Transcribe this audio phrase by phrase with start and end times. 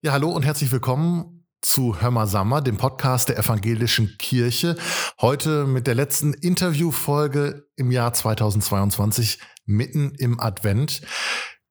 [0.00, 4.76] Ja, hallo und herzlich willkommen zu Hör mal Sammer, dem Podcast der Evangelischen Kirche.
[5.20, 11.00] Heute mit der letzten Interviewfolge im Jahr 2022, mitten im Advent.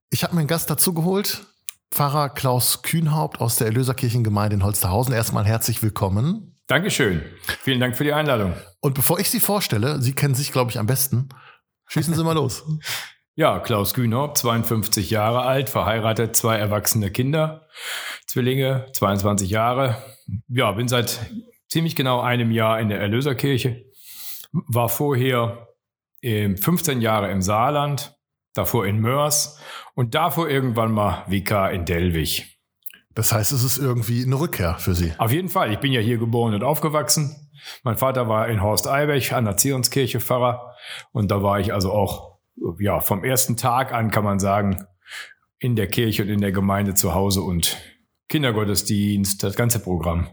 [0.10, 1.46] Ich habe mir einen Gast dazu geholt,
[1.90, 5.14] Pfarrer Klaus Kühnhaupt aus der Erlöserkirchengemeinde in Holsterhausen.
[5.14, 6.58] Erstmal herzlich willkommen.
[6.68, 7.24] Dankeschön.
[7.62, 8.56] Vielen Dank für die Einladung.
[8.82, 11.30] Und bevor ich Sie vorstelle, Sie kennen sich, glaube ich, am besten,
[11.88, 12.66] schießen Sie mal los.
[13.40, 17.68] Ja, Klaus Kühnhaupt, 52 Jahre alt, verheiratet, zwei erwachsene Kinder,
[18.26, 19.96] Zwillinge, 22 Jahre.
[20.48, 21.20] Ja, bin seit
[21.70, 23.86] ziemlich genau einem Jahr in der Erlöserkirche,
[24.52, 25.68] war vorher
[26.24, 28.18] 15 Jahre im Saarland,
[28.56, 29.60] davor in Mörs
[29.94, 32.58] und davor irgendwann mal Vikar in Delwig.
[33.14, 35.14] Das heißt, es ist irgendwie eine Rückkehr für Sie.
[35.20, 35.72] Auf jeden Fall.
[35.72, 37.52] Ich bin ja hier geboren und aufgewachsen.
[37.84, 40.74] Mein Vater war in Horst Eibech an der Zionskirche Pfarrer
[41.12, 42.37] und da war ich also auch
[42.80, 44.86] ja, vom ersten Tag an kann man sagen,
[45.60, 47.78] in der Kirche und in der Gemeinde zu Hause und
[48.30, 50.28] Kindergottesdienst, das ganze Programm.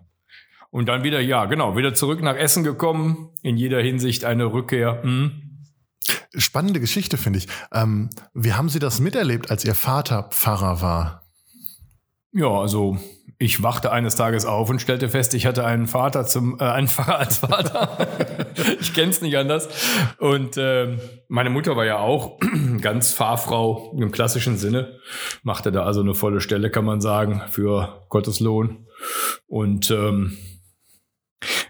[0.70, 5.02] Und dann wieder, ja, genau, wieder zurück nach Essen gekommen, in jeder Hinsicht eine Rückkehr.
[5.02, 5.62] Hm.
[6.34, 7.48] Spannende Geschichte, finde ich.
[7.72, 11.23] Ähm, wie haben Sie das miterlebt, als Ihr Vater Pfarrer war?
[12.36, 12.98] Ja, also
[13.38, 16.88] ich wachte eines Tages auf und stellte fest, ich hatte einen Vater zum, äh, einen
[16.88, 18.08] Pfarrer als Vater.
[18.80, 19.68] ich kenne es nicht anders.
[20.18, 22.38] Und äh, meine Mutter war ja auch
[22.80, 24.98] ganz Fahrfrau im klassischen Sinne,
[25.44, 28.86] machte da also eine volle Stelle, kann man sagen, für Gottes Lohn.
[29.46, 30.36] Und ähm,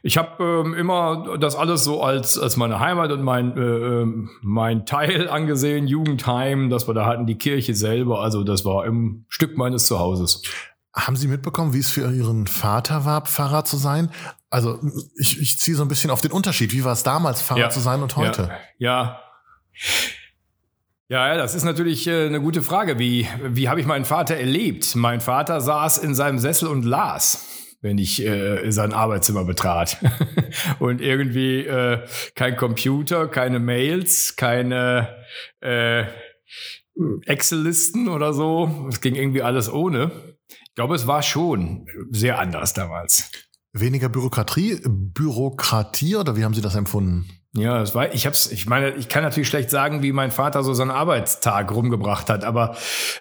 [0.03, 4.31] ich habe ähm, immer das alles so als, als meine Heimat und mein, äh, ähm,
[4.43, 8.21] mein Teil angesehen, Jugendheim, das wir da hatten, die Kirche selber.
[8.21, 10.43] Also das war im Stück meines Zuhauses.
[10.95, 14.11] Haben Sie mitbekommen, wie es für Ihren Vater war, Pfarrer zu sein?
[14.49, 14.79] Also
[15.17, 16.73] ich, ich ziehe so ein bisschen auf den Unterschied.
[16.73, 17.71] Wie war es damals, Pfarrer ja.
[17.71, 18.51] zu sein und heute?
[18.79, 19.19] Ja.
[19.19, 19.21] ja.
[21.09, 22.99] Ja, das ist natürlich äh, eine gute Frage.
[22.99, 24.97] Wie, wie habe ich meinen Vater erlebt?
[24.97, 27.47] Mein Vater saß in seinem Sessel und las,
[27.85, 29.99] wenn ich äh, sein Arbeitszimmer betrat.
[30.79, 32.01] und irgendwie äh,
[32.35, 35.15] kein Computer, keine Mails, keine
[35.61, 36.05] äh,
[37.27, 38.87] Excel-Listen oder so.
[38.89, 40.11] Es ging irgendwie alles ohne.
[40.49, 43.31] Ich glaube, es war schon sehr anders damals.
[43.75, 47.29] Weniger Bürokratie, Bürokratie oder wie haben Sie das empfunden?
[47.57, 50.65] Ja, das war, ich hab's, ich meine, ich kann natürlich schlecht sagen, wie mein Vater
[50.65, 52.77] so seinen Arbeitstag rumgebracht hat, aber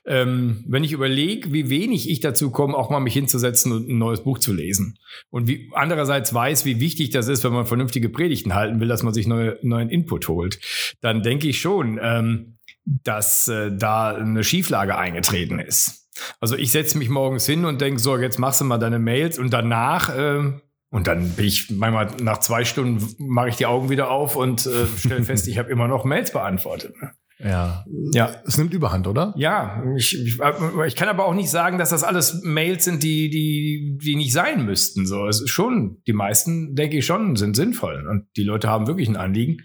[0.05, 3.99] ähm, wenn ich überlege, wie wenig ich dazu komme, auch mal mich hinzusetzen und ein
[3.99, 4.97] neues Buch zu lesen
[5.29, 9.03] und wie andererseits weiß, wie wichtig das ist, wenn man vernünftige Predigten halten will, dass
[9.03, 10.59] man sich neue, neuen Input holt,
[11.01, 16.09] dann denke ich schon, ähm, dass äh, da eine Schieflage eingetreten ist.
[16.39, 19.37] Also ich setze mich morgens hin und denke, so, jetzt machst du mal deine Mails
[19.37, 20.53] und danach, äh,
[20.93, 24.67] und dann bin ich manchmal nach zwei Stunden mache ich die Augen wieder auf und
[24.67, 26.93] äh, stelle fest, ich habe immer noch Mails beantwortet.
[27.01, 27.09] Ne?
[27.39, 27.83] Ja.
[28.13, 28.35] ja.
[28.45, 29.33] Es nimmt Überhand, oder?
[29.35, 29.83] Ja.
[29.97, 30.39] Ich, ich,
[30.85, 34.33] ich, kann aber auch nicht sagen, dass das alles Mails sind, die, die, die nicht
[34.33, 35.07] sein müssten.
[35.07, 38.07] So, es ist schon, die meisten, denke ich schon, sind sinnvoll.
[38.07, 39.63] Und die Leute haben wirklich ein Anliegen.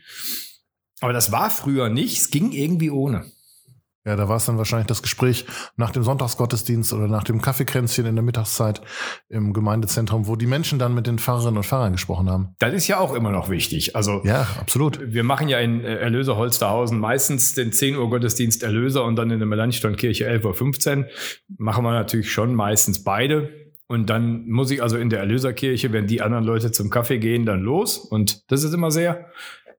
[1.00, 2.16] Aber das war früher nicht.
[2.16, 3.26] Es ging irgendwie ohne.
[4.08, 5.44] Ja, da war es dann wahrscheinlich das Gespräch
[5.76, 8.80] nach dem Sonntagsgottesdienst oder nach dem Kaffeekränzchen in der Mittagszeit
[9.28, 12.54] im Gemeindezentrum, wo die Menschen dann mit den Pfarrerinnen und Pfarrern gesprochen haben.
[12.58, 13.96] Das ist ja auch immer noch wichtig.
[13.96, 15.12] Also ja, absolut.
[15.12, 19.30] Wir machen ja in äh, Erlöser Holsterhausen meistens den 10 Uhr Gottesdienst Erlöser und dann
[19.30, 21.06] in der Melanchthon-Kirche 11.15 Uhr.
[21.58, 23.50] Machen wir natürlich schon meistens beide.
[23.88, 27.44] Und dann muss ich also in der Erlöserkirche, wenn die anderen Leute zum Kaffee gehen,
[27.44, 27.98] dann los.
[27.98, 29.26] Und das ist immer sehr,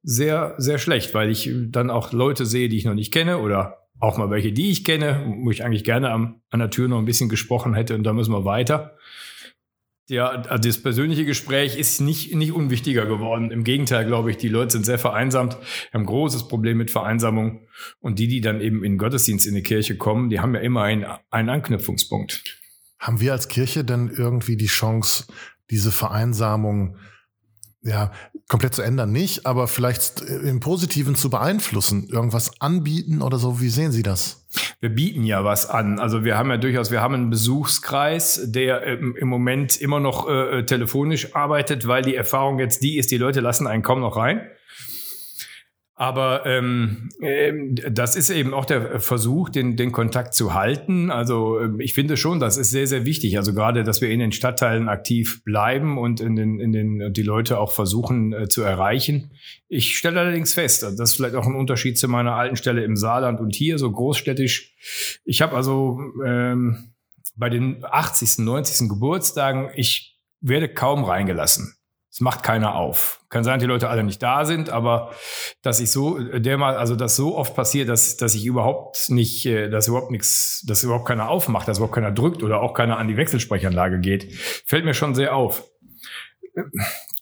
[0.03, 3.79] sehr, sehr schlecht, weil ich dann auch Leute sehe, die ich noch nicht kenne oder
[3.99, 6.99] auch mal welche, die ich kenne, wo ich eigentlich gerne am, an der Tür noch
[6.99, 8.97] ein bisschen gesprochen hätte und da müssen wir weiter.
[10.09, 13.51] Ja, also das persönliche Gespräch ist nicht, nicht unwichtiger geworden.
[13.51, 15.57] Im Gegenteil, glaube ich, die Leute sind sehr vereinsamt,
[15.93, 17.67] haben großes Problem mit Vereinsamung.
[17.99, 20.81] Und die, die dann eben in Gottesdienst in die Kirche kommen, die haben ja immer
[20.81, 22.57] einen, einen Anknüpfungspunkt.
[22.97, 25.25] Haben wir als Kirche denn irgendwie die Chance,
[25.69, 26.97] diese Vereinsamung
[27.81, 28.11] ja,
[28.47, 33.61] komplett zu ändern nicht, aber vielleicht im Positiven zu beeinflussen, irgendwas anbieten oder so.
[33.61, 34.45] Wie sehen Sie das?
[34.79, 35.99] Wir bieten ja was an.
[35.99, 40.27] Also wir haben ja durchaus, wir haben einen Besuchskreis, der im, im Moment immer noch
[40.27, 44.17] äh, telefonisch arbeitet, weil die Erfahrung jetzt die ist, die Leute lassen einen kaum noch
[44.17, 44.41] rein.
[45.99, 47.51] Aber ähm, äh,
[47.91, 51.11] das ist eben auch der Versuch, den, den Kontakt zu halten.
[51.11, 53.35] Also äh, ich finde schon, das ist sehr, sehr wichtig.
[53.35, 57.21] Also gerade, dass wir in den Stadtteilen aktiv bleiben und in den, in den, die
[57.21, 59.31] Leute auch versuchen äh, zu erreichen.
[59.67, 62.95] Ich stelle allerdings fest, das ist vielleicht auch ein Unterschied zu meiner alten Stelle im
[62.95, 65.19] Saarland und hier, so großstädtisch.
[65.25, 66.93] Ich habe also ähm,
[67.35, 68.87] bei den 80., 90.
[68.87, 71.75] Geburtstagen, ich werde kaum reingelassen.
[72.11, 73.21] Es macht keiner auf.
[73.29, 75.11] Kann sein, dass die Leute alle nicht da sind, aber
[75.61, 79.45] dass ich so, der mal, also das so oft passiert, dass, dass ich überhaupt nicht,
[79.45, 82.97] äh, dass überhaupt nichts, dass überhaupt keiner aufmacht, dass überhaupt keiner drückt oder auch keiner
[82.97, 84.33] an die Wechselsprechanlage geht,
[84.65, 85.63] fällt mir schon sehr auf.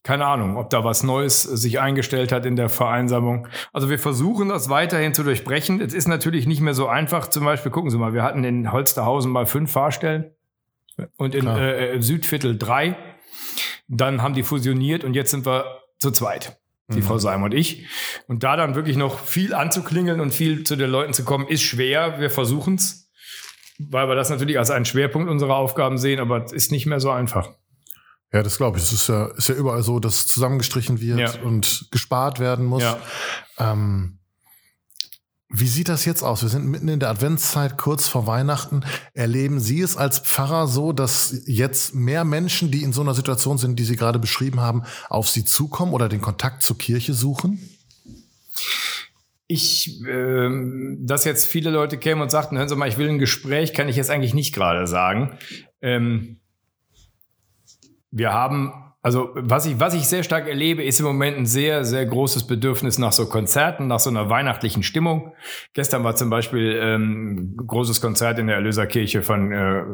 [0.03, 3.49] Keine Ahnung, ob da was Neues sich eingestellt hat in der Vereinsamung.
[3.73, 5.81] Also wir versuchen das weiterhin zu durchbrechen.
[5.81, 7.27] Es ist natürlich nicht mehr so einfach.
[7.27, 10.31] Zum Beispiel, gucken Sie mal, wir hatten in Holsterhausen mal fünf Fahrstellen
[11.17, 12.95] und in äh, Südviertel drei.
[13.87, 16.59] Dann haben die fusioniert und jetzt sind wir zu zweit.
[16.89, 17.03] Die mhm.
[17.03, 17.85] Frau Seim und ich.
[18.27, 21.61] Und da dann wirklich noch viel anzuklingeln und viel zu den Leuten zu kommen, ist
[21.61, 22.19] schwer.
[22.19, 23.09] Wir versuchen es,
[23.77, 27.01] weil wir das natürlich als einen Schwerpunkt unserer Aufgaben sehen, aber es ist nicht mehr
[27.01, 27.49] so einfach.
[28.31, 28.83] Ja, das glaube ich.
[28.83, 31.41] Es ist ja, ist ja überall so, dass zusammengestrichen wird ja.
[31.41, 32.83] und gespart werden muss.
[32.83, 32.99] Ja.
[33.57, 34.19] Ähm,
[35.49, 36.41] wie sieht das jetzt aus?
[36.41, 38.83] Wir sind mitten in der Adventszeit, kurz vor Weihnachten.
[39.13, 43.57] Erleben Sie es als Pfarrer so, dass jetzt mehr Menschen, die in so einer Situation
[43.57, 47.59] sind, die Sie gerade beschrieben haben, auf Sie zukommen oder den Kontakt zur Kirche suchen?
[49.47, 50.49] Ich, äh,
[50.99, 53.87] dass jetzt viele Leute kämen und sagten, hören Sie mal, ich will ein Gespräch, kann
[53.87, 55.37] ich jetzt eigentlich nicht gerade sagen.
[55.81, 56.41] Ähm,
[58.11, 58.73] wir haben
[59.07, 62.45] also was ich, was ich sehr stark erlebe, ist im Moment ein sehr, sehr großes
[62.45, 65.31] Bedürfnis nach so Konzerten, nach so einer weihnachtlichen Stimmung.
[65.73, 69.85] Gestern war zum Beispiel ähm, großes Konzert in der Erlöserkirche von äh,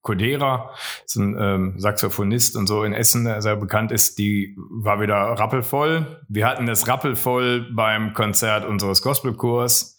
[0.00, 0.70] Codera,
[1.04, 4.16] ist ein ähm, Saxophonist und so in Essen, der sehr bekannt ist.
[4.16, 6.22] Die war wieder rappelvoll.
[6.30, 9.91] Wir hatten es rappelvoll beim Konzert unseres Gospelchors.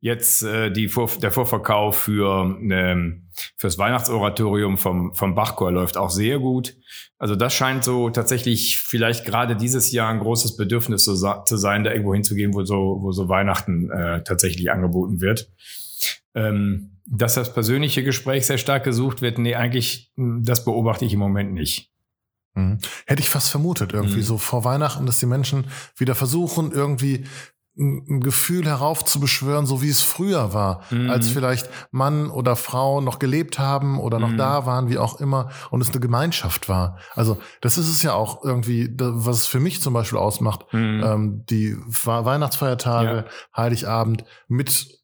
[0.00, 6.10] Jetzt äh, die Vor der Vorverkauf für ähm, fürs Weihnachtsoratorium vom vom Bachchor läuft auch
[6.10, 6.76] sehr gut.
[7.18, 11.84] Also das scheint so tatsächlich vielleicht gerade dieses Jahr ein großes Bedürfnis zu, zu sein,
[11.84, 15.50] da irgendwo hinzugehen, wo so wo so Weihnachten äh, tatsächlich angeboten wird.
[16.34, 21.12] Ähm, dass das persönliche Gespräch sehr stark gesucht wird, nee, eigentlich hm, das beobachte ich
[21.12, 21.90] im Moment nicht.
[22.54, 22.78] Mhm.
[23.06, 24.24] Hätte ich fast vermutet, irgendwie mhm.
[24.24, 27.24] so vor Weihnachten, dass die Menschen wieder versuchen, irgendwie
[27.80, 31.08] ein Gefühl heraufzubeschwören, so wie es früher war, mhm.
[31.08, 34.36] als vielleicht Mann oder Frau noch gelebt haben oder noch mhm.
[34.36, 36.98] da waren, wie auch immer, und es eine Gemeinschaft war.
[37.14, 41.02] Also das ist es ja auch irgendwie, was es für mich zum Beispiel ausmacht, mhm.
[41.04, 43.56] ähm, die Weihnachtsfeiertage, ja.
[43.56, 45.00] Heiligabend, mit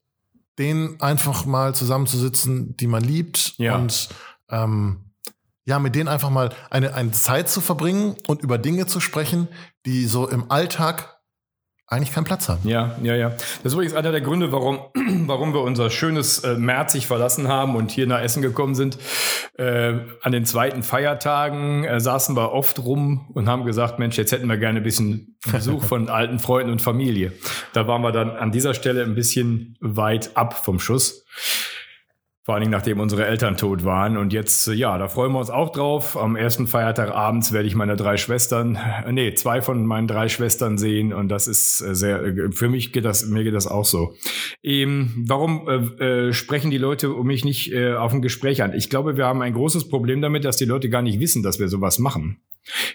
[0.59, 3.75] denen einfach mal zusammenzusitzen, die man liebt ja.
[3.75, 4.09] und
[4.49, 5.11] ähm,
[5.65, 9.49] ja, mit denen einfach mal eine, eine Zeit zu verbringen und über Dinge zu sprechen,
[9.85, 11.16] die so im Alltag
[11.89, 12.67] eigentlich keinen Platz haben.
[12.67, 13.29] Ja, ja, ja.
[13.29, 14.79] Das ist übrigens einer der Gründe, warum,
[15.25, 18.97] warum wir unser schönes äh, Merzig verlassen haben und hier nach Essen gekommen sind.
[19.57, 24.33] Äh, an den zweiten Feiertagen äh, saßen wir oft rum und haben gesagt, Mensch, jetzt
[24.33, 27.31] hätten wir gerne ein bisschen Besuch von alten Freunden und Familie.
[27.71, 31.25] Da waren wir dann an dieser Stelle ein bisschen weit ab vom Schuss.
[32.47, 34.15] Vor allen Dingen, nachdem unsere Eltern tot waren.
[34.15, 36.15] Und jetzt, äh, ja, da freuen wir uns auch drauf.
[36.15, 40.29] Am ersten Feiertag abends werde ich meine drei Schwestern, äh, nee, zwei von meinen drei
[40.29, 41.11] Schwestern sehen.
[41.11, 44.15] Und das ist äh, sehr, für mich geht das, mir geht das auch so.
[44.63, 48.71] Ähm, warum äh, sprechen die Leute um mich nicht äh, auf ein Gespräch an?
[48.73, 51.59] Ich glaube, wir haben ein großes Problem damit, dass die Leute gar nicht wissen, dass
[51.59, 52.39] wir sowas machen.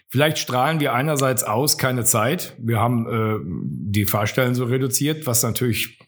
[0.09, 2.57] Vielleicht strahlen wir einerseits aus, keine Zeit.
[2.59, 5.99] Wir haben äh, die Fahrstellen so reduziert, was natürlich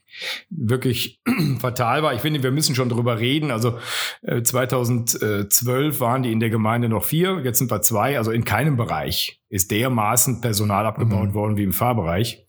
[0.51, 1.21] wirklich
[1.59, 2.15] fatal war.
[2.15, 3.51] Ich finde, wir müssen schon drüber reden.
[3.51, 3.79] Also
[4.23, 8.19] äh, 2012 waren die in der Gemeinde noch vier, jetzt sind wir zwei.
[8.19, 11.35] Also in keinem Bereich ist dermaßen Personal abgebaut mhm.
[11.35, 12.47] worden wie im Fahrbereich.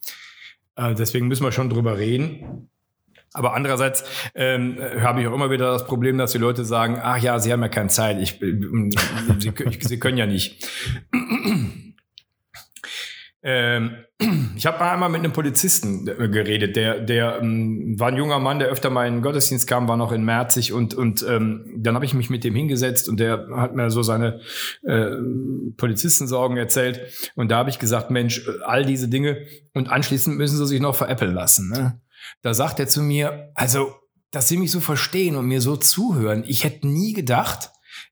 [0.75, 2.69] Äh, deswegen müssen wir schon drüber reden.
[3.33, 7.17] Aber andererseits ähm, habe ich auch immer wieder das Problem, dass die Leute sagen, ach
[7.17, 8.53] ja, sie haben ja keine Zeit, ich, äh,
[9.39, 9.51] sie,
[9.81, 10.65] sie können ja nicht.
[13.47, 13.97] Ähm,
[14.57, 18.57] ich habe einmal mit einem Polizisten äh, geredet, der, der ähm, war ein junger Mann,
[18.57, 21.93] der öfter mal in den Gottesdienst kam, war noch in Merzig und, und ähm, dann
[21.93, 24.41] habe ich mich mit dem hingesetzt und der hat mir so seine
[24.81, 25.11] äh,
[25.77, 27.01] Polizistensorgen erzählt
[27.35, 30.95] und da habe ich gesagt, Mensch, all diese Dinge und anschließend müssen sie sich noch
[30.95, 31.69] veräppeln lassen.
[31.69, 32.01] Ne?
[32.41, 33.93] Da sagt er zu mir, also,
[34.31, 37.69] dass sie mich so verstehen und mir so zuhören, ich hätte nie gedacht,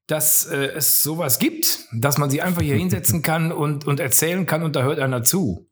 [0.07, 4.45] dass äh, es sowas gibt, dass man sich einfach hier hinsetzen kann und, und erzählen
[4.45, 5.69] kann und da hört einer zu.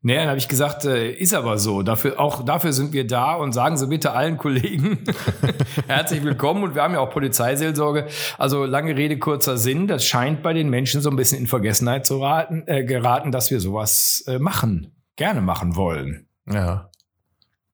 [0.00, 1.82] Nee, dann habe ich gesagt, äh, ist aber so.
[1.82, 5.04] Dafür, auch dafür sind wir da und sagen Sie bitte allen Kollegen
[5.86, 6.62] herzlich willkommen.
[6.62, 8.06] Und wir haben ja auch Polizeiseelsorge.
[8.38, 9.88] Also lange Rede, kurzer Sinn.
[9.88, 13.50] Das scheint bei den Menschen so ein bisschen in Vergessenheit zu raten, äh, geraten, dass
[13.50, 16.28] wir sowas äh, machen, gerne machen wollen.
[16.46, 16.90] Ja.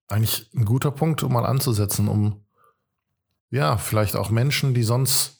[0.08, 2.44] Eigentlich ein guter Punkt, um mal anzusetzen, um
[3.50, 5.37] ja, vielleicht auch Menschen, die sonst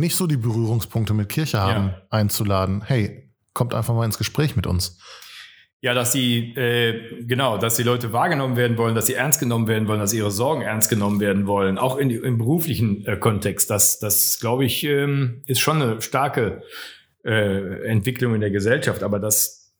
[0.00, 2.02] nicht so die Berührungspunkte mit Kirche haben, ja.
[2.10, 2.82] einzuladen.
[2.82, 4.98] Hey, kommt einfach mal ins Gespräch mit uns.
[5.82, 9.66] Ja, dass sie, äh, genau, dass die Leute wahrgenommen werden wollen, dass sie ernst genommen
[9.66, 13.70] werden wollen, dass ihre Sorgen ernst genommen werden wollen, auch in, im beruflichen äh, Kontext.
[13.70, 16.62] Das, das glaube ich, ähm, ist schon eine starke
[17.24, 19.02] äh, Entwicklung in der Gesellschaft.
[19.02, 19.72] Aber das,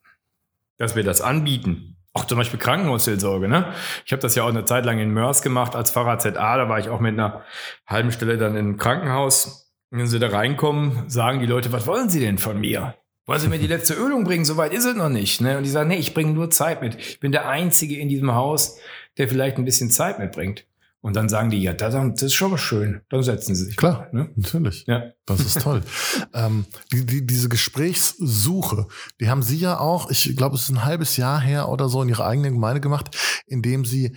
[0.79, 3.73] dass wir das anbieten, auch zum Beispiel Krankenhausseelsorge, ne?
[4.07, 6.69] Ich habe das ja auch eine Zeit lang in Mörs gemacht als Pfarrer ZA, da
[6.69, 7.45] war ich auch mit einer
[7.87, 9.70] halben Stelle dann im Krankenhaus.
[9.91, 12.95] Wenn sie da reinkommen, sagen die Leute, was wollen sie denn von mir?
[13.27, 14.45] Wollen sie mir die letzte Ölung bringen?
[14.45, 15.41] Soweit ist es noch nicht.
[15.41, 15.57] Ne?
[15.57, 16.95] Und die sagen, nee, ich bringe nur Zeit mit.
[16.95, 18.79] Ich bin der Einzige in diesem Haus,
[19.19, 20.65] der vielleicht ein bisschen Zeit mitbringt.
[21.03, 23.01] Und dann sagen die, ja, das, das ist schon was schön.
[23.09, 23.77] Dann setzen sie sich.
[23.77, 24.31] Klar, mal, ne?
[24.37, 24.85] natürlich.
[24.87, 25.13] Ja.
[25.27, 25.83] Das ist toll.
[26.35, 28.87] ähm, die, die, diese Gesprächssuche,
[29.19, 32.03] die haben Sie ja auch, ich glaube, es ist ein halbes Jahr her oder so
[32.03, 33.17] in Ihrer eigenen Gemeinde gemacht,
[33.47, 34.15] indem Sie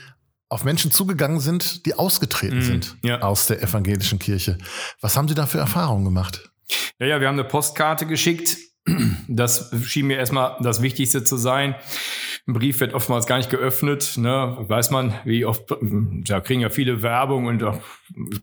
[0.50, 3.22] auf Menschen zugegangen sind, die ausgetreten mm, sind ja.
[3.22, 4.58] aus der evangelischen Kirche.
[5.02, 6.52] Was haben Sie da für Erfahrungen gemacht?
[7.00, 8.58] Ja, ja, wir haben eine Postkarte geschickt
[9.30, 11.76] das schien mir erstmal das Wichtigste zu sein.
[12.46, 14.18] Ein Brief wird oftmals gar nicht geöffnet.
[14.18, 14.58] Ne?
[14.60, 15.74] Weiß man, wie oft,
[16.28, 17.64] da kriegen ja viele Werbung und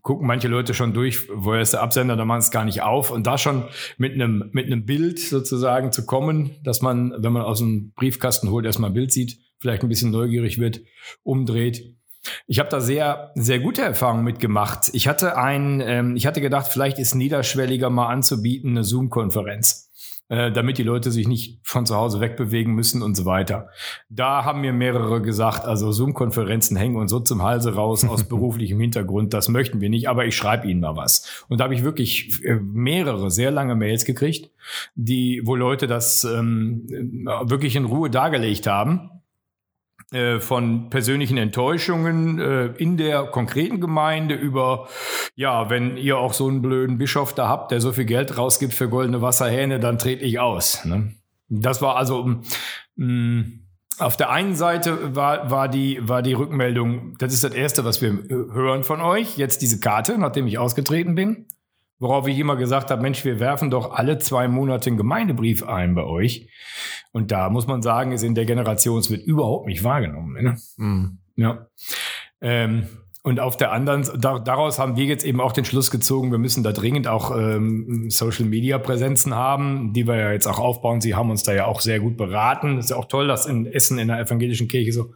[0.01, 3.11] gucken manche Leute schon durch, woher ist der Absender, da machen es gar nicht auf.
[3.11, 3.65] Und da schon
[3.97, 8.49] mit einem, mit einem Bild sozusagen zu kommen, dass man, wenn man aus dem Briefkasten
[8.49, 10.81] holt, erstmal ein Bild sieht, vielleicht ein bisschen neugierig wird,
[11.23, 11.95] umdreht.
[12.47, 14.89] Ich habe da sehr, sehr gute Erfahrungen mitgemacht.
[14.93, 19.91] Ich hatte ein, ähm, ich hatte gedacht, vielleicht ist niederschwelliger mal anzubieten eine Zoom-Konferenz
[20.31, 23.67] äh, damit die Leute sich nicht von zu Hause wegbewegen müssen und so weiter.
[24.09, 28.79] Da haben mir mehrere gesagt, also Zoom-Konferenzen hängen uns so zum Halse raus aus beruflichem
[28.79, 31.43] Hintergrund, das möchten wir nicht, aber ich schreibe Ihnen mal was.
[31.49, 34.51] Und da habe ich wirklich äh, mehrere sehr lange Mails gekriegt,
[34.95, 36.87] die, wo Leute das ähm,
[37.43, 39.20] wirklich in Ruhe dargelegt haben äh,
[40.39, 44.89] von persönlichen Enttäuschungen äh, in der konkreten Gemeinde über,
[45.35, 48.73] ja, wenn ihr auch so einen blöden Bischof da habt, der so viel Geld rausgibt
[48.73, 50.83] für goldene Wasserhähne, dann trete ich aus.
[50.85, 51.13] Ne?
[51.47, 52.25] Das war also
[52.95, 53.61] mh, mm,
[53.99, 58.01] auf der einen Seite war, war, die, war die Rückmeldung, das ist das Erste, was
[58.01, 61.45] wir äh, hören von euch, jetzt diese Karte, nachdem ich ausgetreten bin.
[62.01, 65.93] Worauf ich immer gesagt habe, Mensch, wir werfen doch alle zwei Monate einen Gemeindebrief ein
[65.93, 66.49] bei euch.
[67.11, 70.43] Und da muss man sagen, ist in der Generation, es wird überhaupt nicht wahrgenommen.
[70.43, 70.57] Ne?
[70.77, 71.19] Mhm.
[71.35, 71.67] Ja.
[72.41, 72.87] Ähm,
[73.23, 76.63] und auf der anderen, daraus haben wir jetzt eben auch den Schluss gezogen, wir müssen
[76.63, 81.01] da dringend auch ähm, Social Media Präsenzen haben, die wir ja jetzt auch aufbauen.
[81.01, 82.79] Sie haben uns da ja auch sehr gut beraten.
[82.79, 85.13] ist ja auch toll, dass in Essen in der evangelischen Kirche so,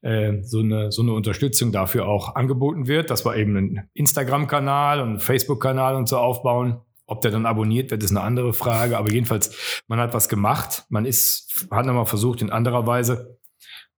[0.00, 5.02] äh, so, eine, so eine Unterstützung dafür auch angeboten wird, dass wir eben einen Instagram-Kanal
[5.02, 6.80] und einen Facebook-Kanal und so aufbauen.
[7.06, 8.96] Ob der dann abonniert wird, ist eine andere Frage.
[8.96, 10.86] Aber jedenfalls, man hat was gemacht.
[10.88, 13.38] Man ist, hat nochmal versucht, in anderer Weise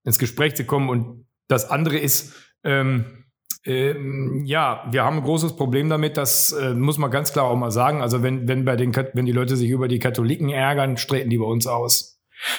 [0.02, 0.88] ins Gespräch zu kommen.
[0.88, 3.18] Und das andere ist, ähm,
[3.69, 7.57] ähm, ja, wir haben ein großes Problem damit, das äh, muss man ganz klar auch
[7.57, 8.01] mal sagen.
[8.01, 11.37] Also wenn, wenn, bei den, wenn die Leute sich über die Katholiken ärgern, treten die
[11.37, 12.19] bei uns aus.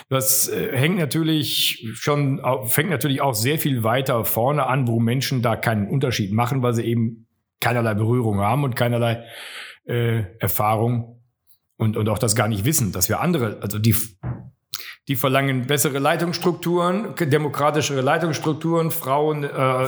[0.09, 5.41] Das äh, hängt natürlich schon, fängt natürlich auch sehr viel weiter vorne an, wo Menschen
[5.41, 7.27] da keinen Unterschied machen, weil sie eben
[7.59, 9.23] keinerlei Berührung haben und keinerlei
[9.85, 11.21] äh, Erfahrung
[11.77, 13.95] und, und auch das gar nicht wissen, dass wir andere, also die
[15.09, 19.87] die verlangen bessere Leitungsstrukturen, demokratischere Leitungsstrukturen, Frauen äh, äh,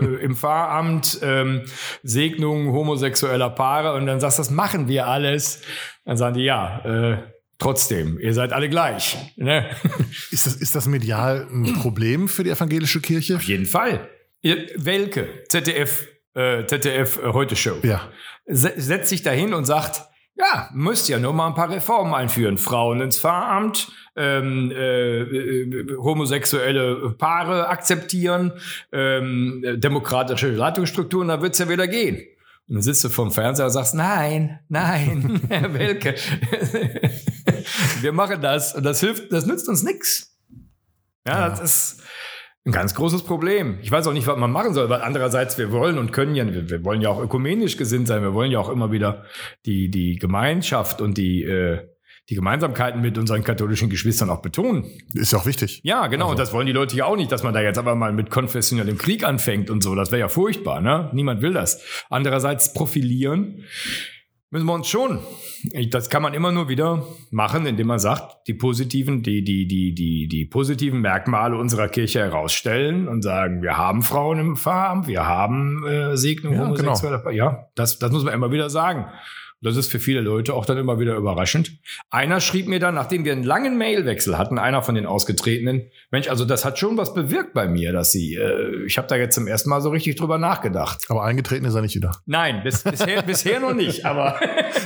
[0.00, 1.64] äh, im Pfarramt, ähm,
[2.04, 3.94] Segnungen homosexueller Paare.
[3.94, 5.62] Und dann sagst du, das machen wir alles.
[6.04, 7.18] Dann sagen die, ja, äh,
[7.58, 9.18] trotzdem, ihr seid alle gleich.
[9.34, 9.68] Ne?
[10.30, 13.36] Ist, das, ist das medial ein Problem für die evangelische Kirche?
[13.36, 14.08] Auf jeden Fall.
[14.42, 18.08] Welke, ZDF, äh, ZDF äh, Heute Show, ja.
[18.46, 20.02] setzt sich dahin und sagt,
[20.42, 22.58] ja, müsst ja nur mal ein paar Reformen einführen.
[22.58, 28.52] Frauen ins Pfarramt, ähm, äh, äh, homosexuelle Paare akzeptieren,
[28.92, 32.16] ähm, demokratische Leitungsstrukturen, da wird's ja wieder gehen.
[32.68, 36.14] Und dann sitzt du vorm Fernseher und sagst, nein, nein, Herr Welke,
[38.00, 40.36] wir machen das und das hilft, das nützt uns nichts.
[41.26, 42.02] Ja, ja, das ist
[42.64, 43.78] ein ganz großes Problem.
[43.82, 46.46] Ich weiß auch nicht, was man machen soll, weil andererseits wir wollen und können ja,
[46.46, 49.24] wir, wir wollen ja auch ökumenisch gesinnt sein, wir wollen ja auch immer wieder
[49.66, 51.88] die, die Gemeinschaft und die, äh,
[52.28, 54.84] die Gemeinsamkeiten mit unseren katholischen Geschwistern auch betonen.
[55.12, 55.80] Ist ja auch wichtig.
[55.82, 56.26] Ja, genau.
[56.26, 56.38] Also.
[56.38, 58.96] Das wollen die Leute ja auch nicht, dass man da jetzt aber mal mit konfessionellem
[58.96, 59.96] Krieg anfängt und so.
[59.96, 61.10] Das wäre ja furchtbar, ne?
[61.12, 61.82] Niemand will das.
[62.10, 63.64] Andererseits profilieren
[64.52, 65.18] müssen wir uns schon.
[65.90, 69.94] Das kann man immer nur wieder machen, indem man sagt, die positiven, die, die, die,
[69.94, 75.26] die, die positiven Merkmale unserer Kirche herausstellen und sagen, wir haben Frauen im Pfarramt, wir
[75.26, 77.30] haben äh, Segnung ja, homosexueller genau.
[77.30, 79.06] Ja, das, das muss man immer wieder sagen.
[79.62, 81.78] Das ist für viele Leute auch dann immer wieder überraschend.
[82.10, 86.28] Einer schrieb mir dann, nachdem wir einen langen Mailwechsel hatten, einer von den Ausgetretenen, Mensch,
[86.28, 89.34] also das hat schon was bewirkt bei mir, dass sie, äh, ich habe da jetzt
[89.34, 91.04] zum ersten Mal so richtig drüber nachgedacht.
[91.08, 92.10] Aber eingetreten ist er nicht wieder.
[92.26, 94.40] Nein, bis, bisher, bisher noch nicht, aber.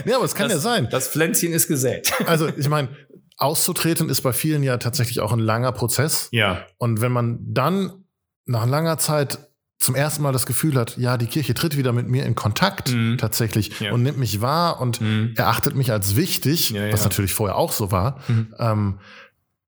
[0.04, 0.88] ja, aber es kann das, ja sein.
[0.90, 2.12] Das Pflänzchen ist gesät.
[2.26, 2.88] Also ich meine,
[3.36, 6.28] auszutreten ist bei vielen ja tatsächlich auch ein langer Prozess.
[6.32, 6.66] Ja.
[6.76, 8.04] Und wenn man dann
[8.46, 9.38] nach langer Zeit
[9.78, 12.92] zum ersten Mal das Gefühl hat, ja, die Kirche tritt wieder mit mir in Kontakt
[12.92, 13.18] Mhm.
[13.18, 13.92] tatsächlich Ja.
[13.92, 15.34] und nimmt mich wahr und Mhm.
[15.36, 17.06] erachtet mich als wichtig, Ja, was ja.
[17.06, 18.54] natürlich vorher auch so war, Mhm.
[18.58, 18.98] ähm,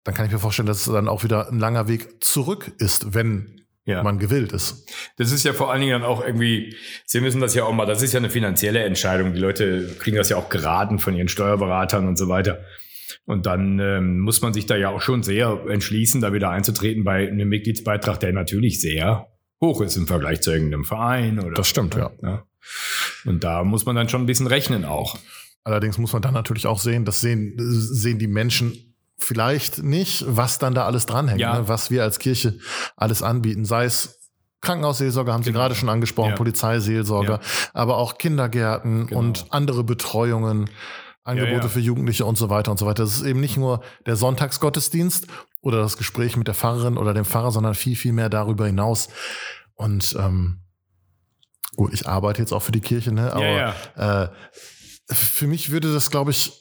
[0.05, 3.13] dann kann ich mir vorstellen, dass es dann auch wieder ein langer Weg zurück ist,
[3.15, 4.03] wenn Ja.
[4.03, 4.87] man gewillt ist.
[5.17, 6.75] Das ist ja vor allen Dingen dann auch irgendwie,
[7.07, 9.35] Sie müssen das ja auch mal, das ist ja eine finanzielle Entscheidung.
[9.35, 12.61] Die Leute kriegen das ja auch geraten von ihren Steuerberatern und so weiter.
[13.25, 17.05] Und dann ähm, muss man sich da ja auch schon sehr entschließen, da wieder einzutreten
[17.05, 19.27] bei einem Mitgliedsbeitrag, der natürlich sehr
[19.61, 21.55] hoch ist im Vergleich zu irgendeinem Verein oder.
[21.55, 22.11] Das stimmt, ja.
[23.25, 25.19] Und da muss man dann schon ein bisschen rechnen auch.
[25.65, 30.59] Allerdings muss man dann natürlich auch sehen, das sehen, sehen die Menschen vielleicht nicht, was
[30.59, 31.59] dann da alles dranhängt, Ja.
[31.61, 31.69] ne?
[31.69, 32.59] was wir als Kirche
[32.97, 34.15] alles anbieten, sei es
[34.61, 35.61] Krankenhausseelsorge, haben Sie Genau.
[35.63, 36.37] gerade schon angesprochen, Ja.
[36.37, 37.41] Polizeiseelsorge, Ja.
[37.75, 39.19] aber auch Kindergärten Genau.
[39.21, 40.71] und andere Betreuungen,
[41.29, 41.69] Angebote ja.
[41.69, 43.03] für Jugendliche und so weiter und so weiter.
[43.05, 45.27] Das ist eben nicht nur der Sonntagsgottesdienst
[45.61, 49.09] oder das Gespräch mit der Pfarrerin oder dem Pfarrer, sondern viel, viel mehr darüber hinaus.
[49.75, 50.61] Und ähm,
[51.77, 53.33] gut, ich arbeite jetzt auch für die Kirche, ne?
[53.33, 54.25] aber ja, ja.
[54.25, 54.29] äh,
[55.11, 56.53] für mich würde das, glaube ich,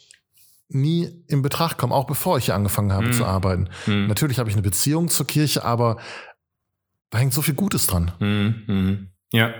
[0.70, 3.14] nie in Betracht kommen, auch bevor ich hier angefangen habe Mhm.
[3.14, 3.70] zu arbeiten.
[3.86, 4.08] Hm.
[4.08, 5.98] Natürlich habe ich eine Beziehung zur Kirche, aber
[7.10, 8.12] da hängt so viel Gutes dran.
[8.20, 9.10] Mhm, mhm.
[9.32, 9.54] Ja.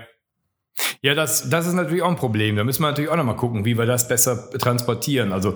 [1.00, 2.56] Ja, das, das ist natürlich auch ein Problem.
[2.56, 5.32] Da müssen wir natürlich auch nochmal gucken, wie wir das besser transportieren.
[5.32, 5.54] Also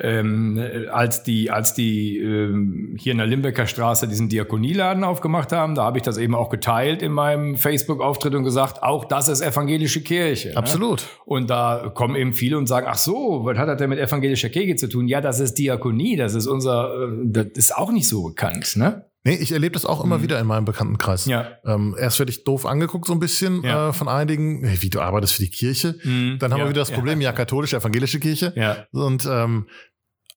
[0.00, 5.74] ähm, als die, als die ähm, hier in der Limbecker Straße diesen Diakonieladen aufgemacht haben,
[5.74, 9.42] da habe ich das eben auch geteilt in meinem Facebook-Auftritt und gesagt, auch das ist
[9.42, 10.50] evangelische Kirche.
[10.50, 10.56] Ne?
[10.56, 11.06] Absolut.
[11.26, 14.48] Und da kommen eben viele und sagen, ach so, was hat das denn mit evangelischer
[14.48, 15.06] Kirche zu tun?
[15.06, 19.07] Ja, das ist Diakonie, das ist unser, äh, das ist auch nicht so bekannt, ne?
[19.24, 21.26] Nee, ich erlebe das auch immer wieder in meinem Bekanntenkreis.
[21.26, 21.32] Mhm.
[21.32, 21.48] Ja.
[21.64, 23.88] Ähm, erst werde ich doof angeguckt, so ein bisschen Ja.
[23.88, 24.64] äh, von einigen.
[24.64, 25.96] Hey, wie du arbeitest für die Kirche?
[26.04, 26.38] Mhm.
[26.38, 26.90] Dann haben Ja, wir wieder das.
[26.92, 28.52] Problem, ja, katholische, evangelische Kirche.
[28.56, 28.86] Ja.
[28.92, 29.66] Und ähm,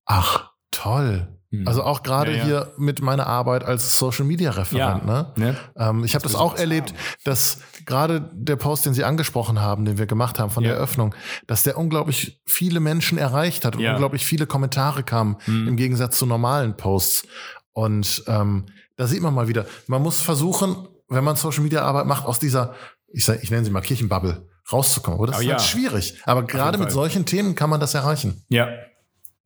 [0.05, 1.37] ach, toll.
[1.51, 1.67] Mhm.
[1.67, 2.43] Also auch gerade Ja, ja.
[2.45, 5.03] hier mit meiner Arbeit als Social Media Referent.
[5.05, 5.05] Ja.
[5.05, 5.33] Ne?
[5.37, 5.57] Ne?
[5.77, 9.97] Ähm, ich habe das auch erlebt, dass gerade der Post, den Sie angesprochen haben, den
[9.97, 11.13] wir gemacht haben von der Eröffnung,
[11.47, 15.67] dass der unglaublich viele Menschen erreicht hat und unglaublich viele Kommentare kamen Mhm.
[15.67, 17.27] im Gegensatz zu normalen Posts.
[17.73, 18.65] Und ähm,
[18.97, 22.39] da sieht man mal wieder, man muss versuchen, wenn man Social Media Arbeit macht, aus
[22.39, 22.75] dieser,
[23.07, 25.19] ich, sag, ich nenne sie mal Kirchenbubble, rauszukommen.
[25.19, 25.53] Aber das Oh ist ja.
[25.53, 26.21] halt schwierig.
[26.25, 28.43] Aber gerade mit solchen Themen kann man das erreichen.
[28.49, 28.69] Ja.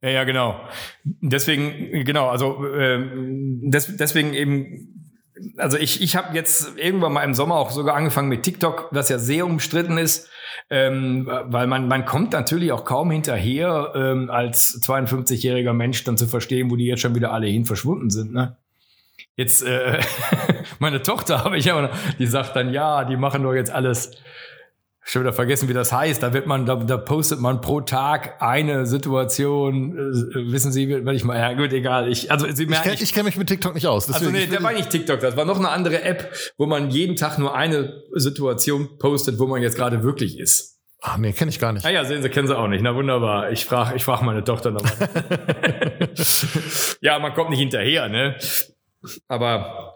[0.02, 0.60] Ja, ja, genau.
[1.04, 5.24] Deswegen, genau, also ähm, des, deswegen eben,
[5.56, 9.08] also ich, ich habe jetzt irgendwann mal im Sommer auch sogar angefangen mit TikTok, das
[9.08, 10.28] ja sehr umstritten ist,
[10.70, 16.26] ähm, weil man, man kommt natürlich auch kaum hinterher, ähm, als 52-jähriger Mensch dann zu
[16.26, 18.32] verstehen, wo die jetzt schon wieder alle hin verschwunden sind.
[18.32, 18.56] Ne?
[19.36, 20.00] Jetzt, äh,
[20.78, 24.12] meine Tochter habe ich aber noch, die sagt dann, ja, die machen doch jetzt alles.
[25.08, 26.20] Schon wieder vergessen, wie das heißt.
[26.20, 29.92] Da wird man, da, da postet man pro Tag eine Situation.
[29.96, 32.08] Äh, wissen Sie, wenn ich mal, ja gut, egal.
[32.10, 34.08] Ich, also Sie Ich merken, kenne ich kenn mich mit TikTok nicht aus.
[34.08, 36.32] also deswegen, nee, ich will- der war nicht TikTok, das war noch eine andere App,
[36.58, 40.80] wo man jeden Tag nur eine Situation postet, wo man jetzt gerade wirklich ist.
[41.02, 41.86] Ach nee, kenne ich gar nicht.
[41.86, 42.82] Ah ja, sehen Sie, kennen Sie auch nicht.
[42.82, 43.52] Na wunderbar.
[43.52, 45.08] Ich frage ich frag meine Tochter nochmal.
[47.00, 48.34] ja, man kommt nicht hinterher, ne?
[49.28, 49.95] Aber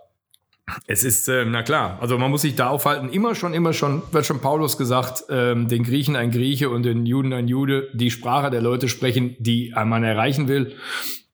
[0.87, 3.09] es ist, ähm, na klar, also man muss sich da aufhalten.
[3.09, 7.07] Immer schon, immer schon, wird schon Paulus gesagt, ähm, den Griechen ein Grieche und den
[7.07, 10.77] Juden ein Jude, die Sprache der Leute sprechen, die man erreichen will.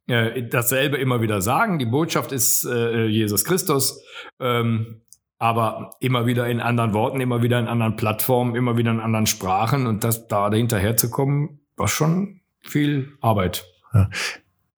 [0.07, 1.79] Äh, dasselbe immer wieder sagen.
[1.79, 4.01] Die Botschaft ist äh, Jesus Christus.
[4.41, 5.03] Ähm,
[5.39, 9.27] aber immer wieder in anderen Worten, immer wieder in anderen Plattformen, immer wieder in anderen
[9.27, 13.67] Sprachen und das da dahinterher zu kommen, war schon viel Arbeit.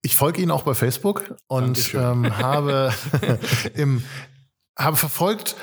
[0.02, 2.92] Ich folge Ihnen auch bei Facebook und ähm, habe,
[3.74, 4.02] im,
[4.78, 5.56] habe verfolgt,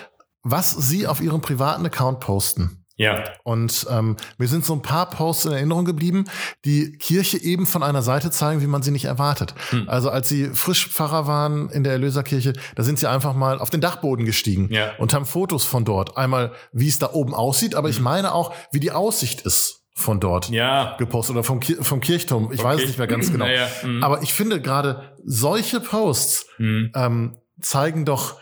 [0.44, 2.82] was Sie auf Ihrem privaten Account posten.
[2.98, 3.26] Ja.
[3.44, 6.26] Und ähm, mir sind so ein paar Posts in Erinnerung geblieben,
[6.64, 9.54] die Kirche eben von einer Seite zeigen, wie man sie nicht erwartet.
[9.72, 9.90] Hm.
[9.90, 13.70] Also als sie frisch Pfarrer waren in der Erlöserkirche, da sind sie einfach mal auf
[13.70, 14.92] den Dachboden gestiegen Ja.
[14.98, 16.16] und haben Fotos von dort.
[16.16, 20.22] Einmal, wie es da oben aussieht, aber ich meine auch, wie die Aussicht ist von
[20.22, 20.54] dort Hm.
[20.54, 20.96] Ja.
[20.98, 22.50] gepostet oder vom, Kir vom Kirchturm.
[22.54, 22.88] Ich weiß es Okay.
[22.88, 23.44] nicht mehr ganz genau.
[23.46, 24.04] Naja, mhm.
[24.06, 26.92] Aber ich finde gerade solche Posts Mhm.
[26.96, 28.38] ähm, zeigen doch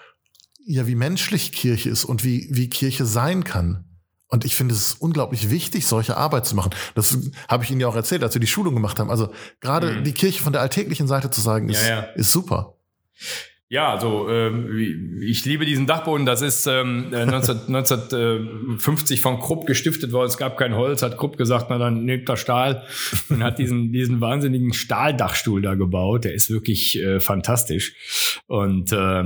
[0.66, 3.86] ja, wie menschlich Kirche ist und wie, wie Kirche sein kann.
[4.28, 6.72] Und ich finde es unglaublich wichtig, solche Arbeit zu machen.
[6.96, 7.16] Das
[7.48, 9.12] habe ich Ihnen ja auch erzählt, als wir die Schulung gemacht haben.
[9.12, 10.04] Also gerade Mhm.
[10.06, 12.02] die Kirche von der alltäglichen Seite zu sagen, ist, Ja, ja.
[12.16, 12.74] ist super.
[13.70, 16.26] Ja, also ähm, wie- ich liebe diesen Dachboden.
[16.26, 20.28] Das ist ähm, äh, 19, 1950 von Krupp gestiftet worden.
[20.28, 22.84] Es gab kein Holz, hat Krupp gesagt, na dann nehmt da Stahl
[23.30, 26.24] und hat diesen, diesen wahnsinnigen Stahldachstuhl da gebaut.
[26.24, 28.42] Der ist wirklich äh, fantastisch.
[28.48, 29.24] Und äh,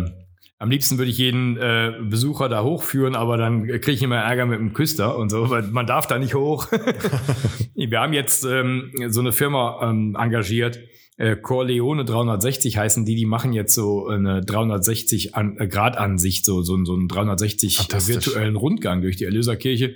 [0.59, 4.45] Am liebsten würde ich jeden äh, Besucher da hochführen, aber dann kriege ich immer Ärger
[4.45, 6.67] mit dem Küster und so, weil man darf da nicht hoch.
[7.75, 10.79] Wir haben jetzt ähm, so eine Firma ähm, engagiert,
[11.17, 16.45] äh, Corleone 360 heißen die, die machen jetzt so eine 360 an, äh, Grad Ansicht,
[16.45, 19.95] so, so, so einen 360 virtuellen Rundgang durch die Erlöserkirche.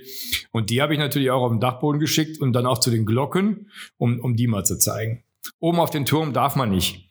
[0.50, 3.06] Und die habe ich natürlich auch auf den Dachboden geschickt und dann auch zu den
[3.06, 5.22] Glocken, um, um die mal zu zeigen.
[5.60, 7.08] Oben auf den Turm darf man nicht.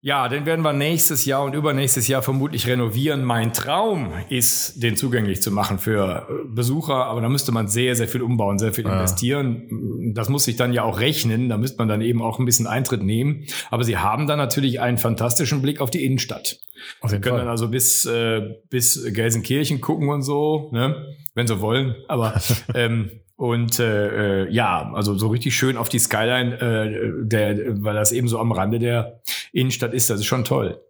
[0.00, 3.24] Ja, den werden wir nächstes Jahr und übernächstes Jahr vermutlich renovieren.
[3.24, 7.96] Mein Traum ist, den zugänglich zu machen für äh, Besucher, aber da müsste man sehr,
[7.96, 8.92] sehr viel umbauen, sehr viel ja.
[8.92, 10.12] investieren.
[10.14, 12.68] Das muss sich dann ja auch rechnen, da müsste man dann eben auch ein bisschen
[12.68, 13.46] Eintritt nehmen.
[13.72, 16.60] Aber sie haben dann natürlich einen fantastischen Blick auf die Innenstadt.
[17.00, 17.40] Auf sie können Fall.
[17.40, 21.14] dann also bis, äh, bis Gelsenkirchen gucken und so, ne?
[21.34, 21.94] wenn sie wollen.
[22.08, 22.40] Aber
[22.74, 27.94] ähm, und äh, äh, ja, also so richtig schön auf die Skyline, äh, der, weil
[27.94, 29.20] das eben so am Rande der
[29.52, 30.80] Innenstadt ist, das ist schon toll.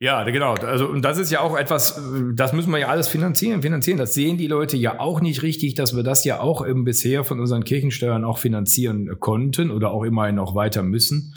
[0.00, 0.54] Ja, genau.
[0.54, 1.98] Also, und das ist ja auch etwas,
[2.34, 3.96] das müssen wir ja alles finanzieren, finanzieren.
[3.96, 7.22] Das sehen die Leute ja auch nicht richtig, dass wir das ja auch eben bisher
[7.24, 11.34] von unseren Kirchensteuern auch finanzieren konnten oder auch immerhin noch weiter müssen.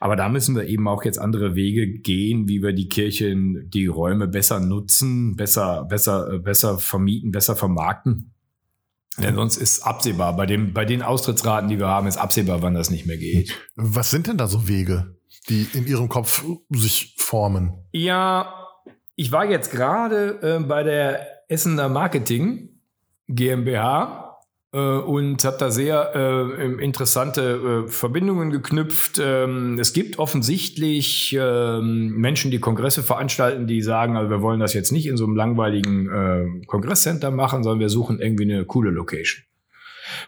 [0.00, 3.86] Aber da müssen wir eben auch jetzt andere Wege gehen, wie wir die Kirchen, die
[3.86, 8.32] Räume besser nutzen, besser, besser, besser vermieten, besser vermarkten.
[9.18, 12.74] Denn sonst ist absehbar, bei, dem, bei den Austrittsraten, die wir haben, ist absehbar, wann
[12.74, 13.54] das nicht mehr geht.
[13.74, 15.16] Was sind denn da so Wege,
[15.48, 17.86] die in Ihrem Kopf sich formen?
[17.92, 18.52] Ja,
[19.14, 22.80] ich war jetzt gerade äh, bei der Essener Marketing
[23.28, 24.25] GmbH äh,
[24.76, 29.20] und habe da sehr äh, interessante äh, Verbindungen geknüpft.
[29.22, 34.74] Ähm, es gibt offensichtlich ähm, Menschen, die Kongresse veranstalten, die sagen, also wir wollen das
[34.74, 38.90] jetzt nicht in so einem langweiligen äh, Kongresscenter machen, sondern wir suchen irgendwie eine coole
[38.90, 39.44] Location.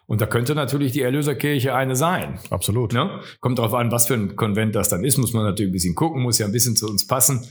[0.07, 2.39] Und da könnte natürlich die Erlöserkirche eine sein.
[2.51, 2.93] Absolut.
[2.93, 3.21] Ne?
[3.41, 5.95] Kommt darauf an, was für ein Konvent das dann ist, muss man natürlich ein bisschen
[5.95, 7.47] gucken, muss ja ein bisschen zu uns passen.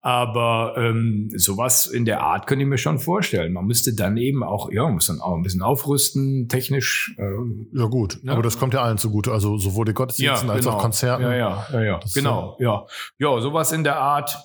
[0.00, 3.52] Aber ähm, sowas in der Art könnte ich mir schon vorstellen.
[3.52, 7.14] Man müsste dann eben auch, ja, man muss dann auch ein bisschen aufrüsten, technisch.
[7.18, 8.32] Ähm, ja gut, ne?
[8.32, 9.32] aber das kommt ja allen zugute.
[9.32, 10.68] Also sowohl die Gottesdiensten ja, genau.
[10.68, 11.22] als auch Konzerten.
[11.22, 12.00] Ja, ja, ja, ja.
[12.14, 12.86] genau, ja.
[13.18, 14.36] Ja, sowas in der Art.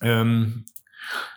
[0.00, 0.64] Ähm,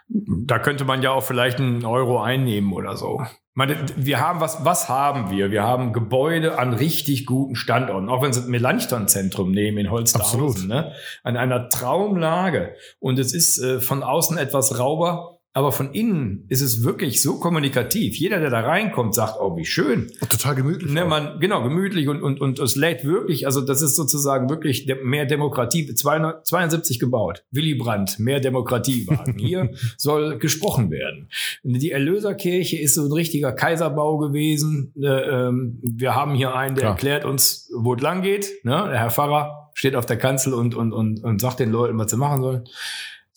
[0.09, 3.21] da könnte man ja auch vielleicht einen Euro einnehmen oder so
[3.57, 5.49] meine, wir haben was, was haben wir?
[5.49, 10.67] Wir haben Gebäude an richtig guten Standorten, auch wenn Sie das Melanchthon-Zentrum nehmen in Holsterhausen,
[10.67, 10.91] ne?
[11.23, 12.75] an einer Traumlage.
[12.99, 17.39] Und es ist äh, von außen etwas rauber, aber von innen ist es wirklich so
[17.39, 18.15] kommunikativ.
[18.17, 20.11] Jeder, der da reinkommt, sagt, oh, wie schön.
[20.29, 20.91] Total gemütlich.
[20.91, 24.87] Ne, man, genau, gemütlich und, und, und es lädt wirklich, also das ist sozusagen wirklich
[25.03, 27.43] mehr Demokratie, 272 gebaut.
[27.49, 29.39] Willy Brandt, mehr Demokratie wagen.
[29.39, 31.27] Hier soll gesprochen werden.
[31.63, 34.93] Die Erlöserkirche ist so ein richtiger Kaiserbau gewesen.
[35.01, 36.93] Äh, ähm, wir haben hier einen, der Klar.
[36.93, 38.63] erklärt uns, wo es lang geht.
[38.63, 38.89] Ne?
[38.91, 42.11] Der Herr Pfarrer steht auf der Kanzel und, und, und, und sagt den Leuten, was
[42.11, 42.63] sie machen sollen.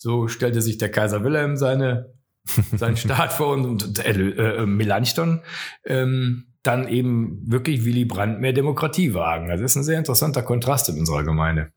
[0.01, 2.11] So stellte sich der Kaiser Wilhelm seine,
[2.75, 5.41] seinen Staat vor und, und äh, äh, Melanchthon
[5.85, 9.49] ähm, dann eben wirklich Willy Brandt mehr Demokratie wagen.
[9.49, 11.71] Das ist ein sehr interessanter Kontrast in unserer Gemeinde.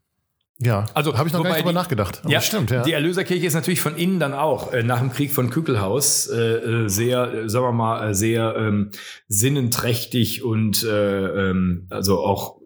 [0.59, 2.23] Ja, also habe ich noch gar nicht drüber nachgedacht.
[2.25, 2.71] Aber ja, stimmt.
[2.71, 2.83] Ja.
[2.83, 6.39] Die Erlöserkirche ist natürlich von innen dann auch äh, nach dem Krieg von Kükelhaus äh,
[6.39, 8.91] äh sehr, äh, sagen wir mal, sehr ähm,
[9.29, 12.59] sinnenträchtig und äh, ähm, also auch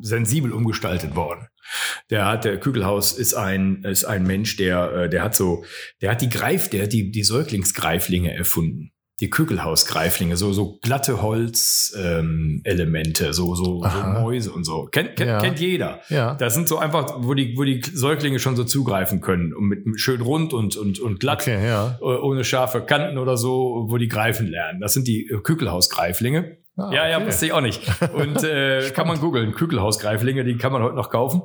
[0.00, 1.46] sensibel umgestaltet worden.
[2.10, 5.64] Der hat, der Kügelhaus ist ein, ist ein Mensch, der, äh, der hat so,
[6.00, 8.92] der hat die Greif, der hat die, die Säuglingsgreiflinge erfunden.
[9.20, 14.86] Die Kügelhausgreiflinge, so, so glatte Holzelemente, ähm, so, so, so Mäuse und so.
[14.86, 15.38] Kennt, kennt, ja.
[15.38, 16.00] kennt jeder.
[16.08, 16.34] Ja.
[16.34, 19.54] Das sind so einfach, wo die, wo die Säuglinge schon so zugreifen können.
[19.54, 21.98] Und mit schön rund und, und, und glatt, okay, ja.
[22.00, 24.80] Äh, ohne scharfe Kanten oder so, wo die greifen lernen.
[24.80, 26.58] Das sind die Kügelhausgreiflinge.
[26.76, 27.10] Ah, ja, okay.
[27.10, 27.82] ja, wusste ich auch nicht.
[28.14, 31.42] Und äh, kann man googeln, Kügelhausgreiflinge, die kann man heute noch kaufen.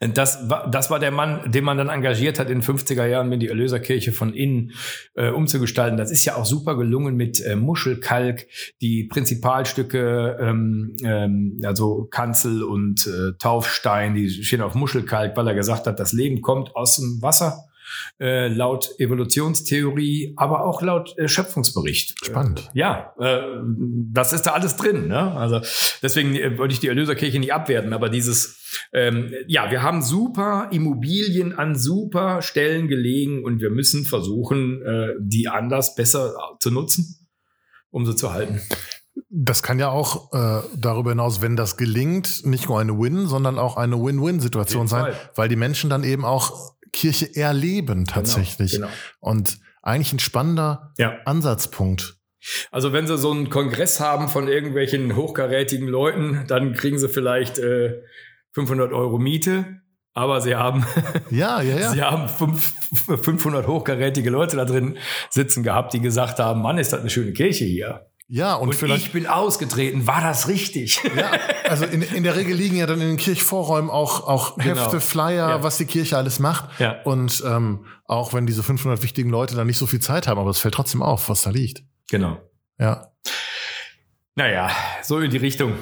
[0.00, 3.28] Das war, das war der Mann, den man dann engagiert hat in den 50er Jahren,
[3.28, 4.72] mit die Erlöserkirche von innen
[5.14, 5.98] äh, umzugestalten.
[5.98, 8.46] Das ist ja auch super gelungen mit äh, Muschelkalk,
[8.80, 15.54] die Prinzipalstücke, ähm, ähm, also Kanzel und äh, Taufstein, die stehen auf Muschelkalk, weil er
[15.54, 17.64] gesagt hat, das Leben kommt aus dem Wasser
[18.20, 22.24] äh, laut Evolutionstheorie, aber auch laut äh, Schöpfungsbericht.
[22.24, 22.70] Spannend.
[22.74, 23.42] Äh, ja, äh,
[24.12, 25.08] das ist da alles drin.
[25.08, 25.32] Ne?
[25.32, 25.60] Also
[26.02, 30.68] deswegen äh, wollte ich die Erlöserkirche nicht abwerten, aber dieses, ähm, ja, wir haben super
[30.72, 34.82] Immobilien an super Stellen gelegen und wir müssen versuchen,
[35.20, 37.28] die anders besser zu nutzen,
[37.90, 38.60] um sie zu halten.
[39.30, 43.58] Das kann ja auch äh, darüber hinaus, wenn das gelingt, nicht nur eine Win, sondern
[43.58, 48.72] auch eine Win-Win-Situation sein, weil die Menschen dann eben auch Kirche erleben genau, tatsächlich.
[48.72, 48.96] Genau, genau.
[49.20, 51.18] Und eigentlich ein spannender ja.
[51.24, 52.16] Ansatzpunkt.
[52.70, 57.58] Also wenn sie so einen Kongress haben von irgendwelchen hochkarätigen Leuten, dann kriegen sie vielleicht
[57.58, 58.02] äh,
[58.52, 59.80] 500 Euro Miete.
[60.14, 60.84] aber sie haben,
[61.30, 61.90] ja, ja, ja.
[61.90, 62.72] sie haben fünf,
[63.22, 64.98] 500 hochkarätige Leute da drin
[65.30, 68.07] sitzen gehabt, die gesagt haben, Mann, ist das eine schöne Kirche hier.
[68.30, 69.06] Ja, und, Und vielleicht.
[69.06, 70.06] ich bin ausgetreten.
[70.06, 71.00] War das richtig?
[71.16, 71.30] Ja,
[71.68, 74.82] also in, in der Regel liegen ja dann in den Kirchvorräumen auch, auch Genau.
[74.82, 75.62] Hefte, Flyer, Ja.
[75.62, 76.78] was die Kirche alles macht.
[76.78, 77.00] Ja.
[77.04, 80.50] Und ähm, auch wenn diese 500 wichtigen Leute dann nicht so viel Zeit haben, aber
[80.50, 81.82] es fällt trotzdem auf, was da liegt.
[82.10, 82.38] Genau.
[82.78, 83.12] Ja,
[84.34, 84.70] Naja,
[85.02, 85.72] so in die Richtung.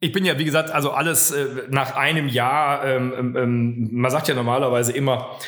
[0.00, 4.10] Ich bin ja, wie gesagt, also alles äh, nach einem Jahr, ähm, ähm, ähm, man
[4.10, 5.38] sagt ja normalerweise immer,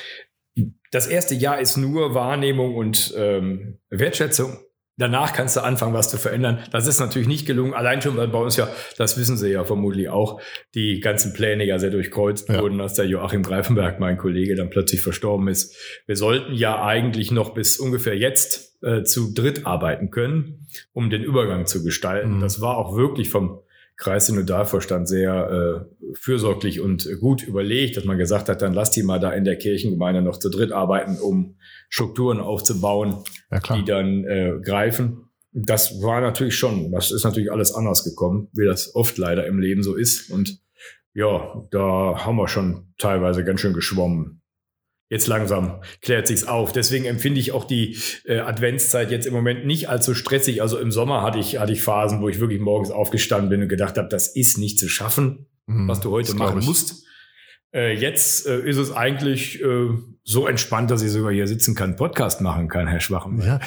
[0.90, 4.56] das erste Jahr ist nur Wahrnehmung und ähm, Wertschätzung.
[4.98, 6.60] Danach kannst du anfangen, was zu verändern.
[6.70, 7.74] Das ist natürlich nicht gelungen.
[7.74, 10.40] Allein schon, weil bei uns ja, das wissen Sie ja vermutlich auch,
[10.74, 12.60] die ganzen Pläne ja sehr durchkreuzt Ja.
[12.62, 15.76] wurden, als der Joachim Greifenberg, mein Kollege, dann plötzlich verstorben ist.
[16.06, 21.22] Wir sollten ja eigentlich noch bis ungefähr jetzt äh, zu dritt arbeiten können, um den
[21.22, 22.36] Übergang zu gestalten.
[22.36, 22.40] Mhm.
[22.40, 23.60] Das war auch wirklich vom
[23.96, 29.18] Kreissynodalvorstand sehr äh, fürsorglich und gut überlegt, dass man gesagt hat, dann lass die mal
[29.18, 31.56] da in der Kirchengemeinde noch zu dritt arbeiten, um
[31.88, 35.30] Strukturen aufzubauen, ja die dann äh, greifen.
[35.52, 39.58] Das war natürlich schon, das ist natürlich alles anders gekommen, wie das oft leider im
[39.58, 40.30] Leben so ist.
[40.30, 40.60] Und
[41.14, 44.42] ja, da haben wir schon teilweise ganz schön geschwommen.
[45.08, 46.72] Jetzt langsam klärt sich's auf.
[46.72, 50.62] Deswegen empfinde ich auch die äh, Adventszeit jetzt im Moment nicht allzu stressig.
[50.62, 53.68] Also im Sommer hatte ich, hatte ich Phasen, wo ich wirklich morgens aufgestanden bin und
[53.68, 57.04] gedacht habe, das ist nicht zu schaffen Mhm, was du heute machen musst.
[57.74, 59.88] Äh, jetzt äh, ist es eigentlich äh,
[60.22, 63.40] so entspannt, dass ich sogar hier sitzen kann, Podcast machen kann, Herr Schwachem.
[63.40, 63.60] Ja,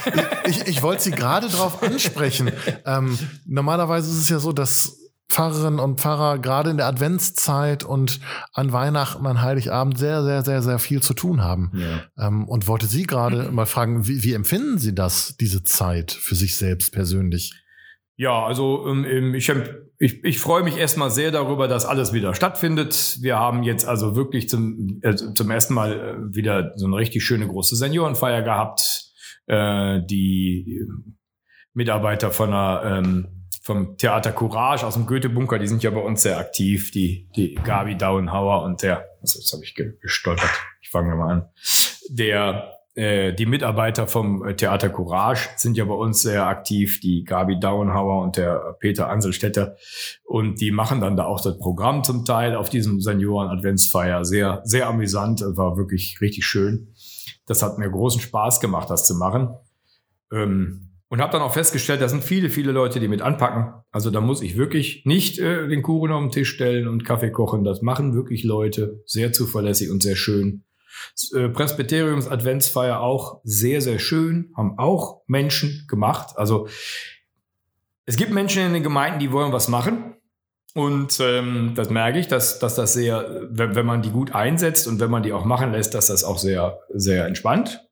[0.48, 2.52] ich, ich, wollte Sie gerade darauf ansprechen.
[2.86, 4.99] Ähm, normalerweise ist es ja so, dass
[5.30, 8.20] Pfarrerinnen und Pfarrer gerade in der Adventszeit und
[8.54, 11.72] an Weihnachten, an Heiligabend sehr, sehr, sehr, sehr viel zu tun haben.
[11.76, 12.28] Ja.
[12.28, 16.36] Ähm, und wollte Sie gerade mal fragen, wie, wie empfinden Sie das, diese Zeit für
[16.36, 17.54] sich selbst persönlich?
[18.16, 19.50] Ja, also ähm, ähm, ich,
[20.00, 23.20] ich, ich freue mich erstmal sehr darüber, dass alles wieder stattfindet.
[23.22, 27.24] Wir haben jetzt also wirklich zum, äh, zum ersten Mal äh, wieder so eine richtig
[27.24, 29.14] schöne große Seniorenfeier gehabt.
[29.46, 30.82] Äh, die
[31.74, 33.39] Mitarbeiter von der, ähm,
[33.70, 36.90] vom Theater Courage aus dem Goethe-Bunker, die sind ja bei uns sehr aktiv.
[36.90, 40.50] Die, die Gabi Dauenhauer und der, was jetzt habe ich ge- gestolpert,
[40.82, 41.50] ich fange mal an.
[42.10, 47.24] Der äh, die Mitarbeiter vom äh, Theater Courage sind ja bei uns sehr aktiv, die
[47.24, 49.76] Gabi Dauenhauer und der Peter Anselstädter.
[50.24, 54.26] Und die machen dann da auch das Programm zum Teil auf diesem Senioren-Adventsfeier.
[54.26, 55.42] Sehr, sehr amüsant.
[55.42, 56.96] Das war wirklich richtig schön.
[57.46, 59.50] Das hat mir großen Spaß gemacht, das zu machen.
[60.34, 63.74] Ähm, und habe dann auch festgestellt, da sind viele, viele Leute, die mit anpacken.
[63.92, 67.32] Also da muss ich wirklich nicht äh, den Kuchen auf den Tisch stellen und Kaffee
[67.32, 67.64] kochen.
[67.64, 69.02] Das machen wirklich Leute.
[69.06, 70.64] Sehr zuverlässig und sehr schön.
[71.16, 74.54] Das, äh, Presbyteriums Adventsfeier auch sehr, sehr schön.
[74.56, 76.38] Haben auch Menschen gemacht.
[76.38, 76.68] Also
[78.06, 80.16] es gibt Menschen in den Gemeinden, die wollen was machen.
[80.76, 84.88] Und ähm, das merke ich, dass, dass das sehr, wenn, wenn man die gut einsetzt
[84.88, 87.89] und wenn man die auch machen lässt, dass das auch sehr, sehr entspannt.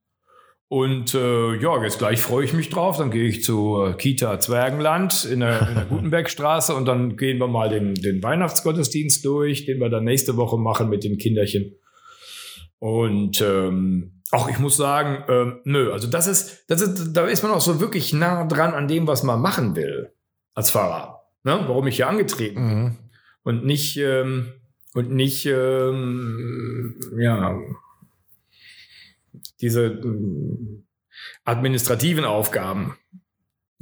[0.69, 2.97] Und äh, ja, jetzt gleich freue ich mich drauf.
[2.97, 7.37] Dann gehe ich zu äh, Kita Zwergenland in der, in der Gutenbergstraße und dann gehen
[7.37, 11.75] wir mal den, den Weihnachtsgottesdienst durch, den wir dann nächste Woche machen mit den Kinderchen.
[12.79, 17.43] Und ähm, auch ich muss sagen, ähm, nö, also das ist, das ist, da ist
[17.43, 20.11] man auch so wirklich nah dran an dem, was man machen will
[20.53, 21.21] als Fahrer.
[21.43, 21.63] Ne?
[21.67, 22.97] Warum ich hier angetreten bin Mhm.
[23.43, 24.51] und nicht ähm,
[24.93, 27.57] und nicht ähm, ja
[29.61, 30.87] diese ähm,
[31.45, 32.95] administrativen Aufgaben,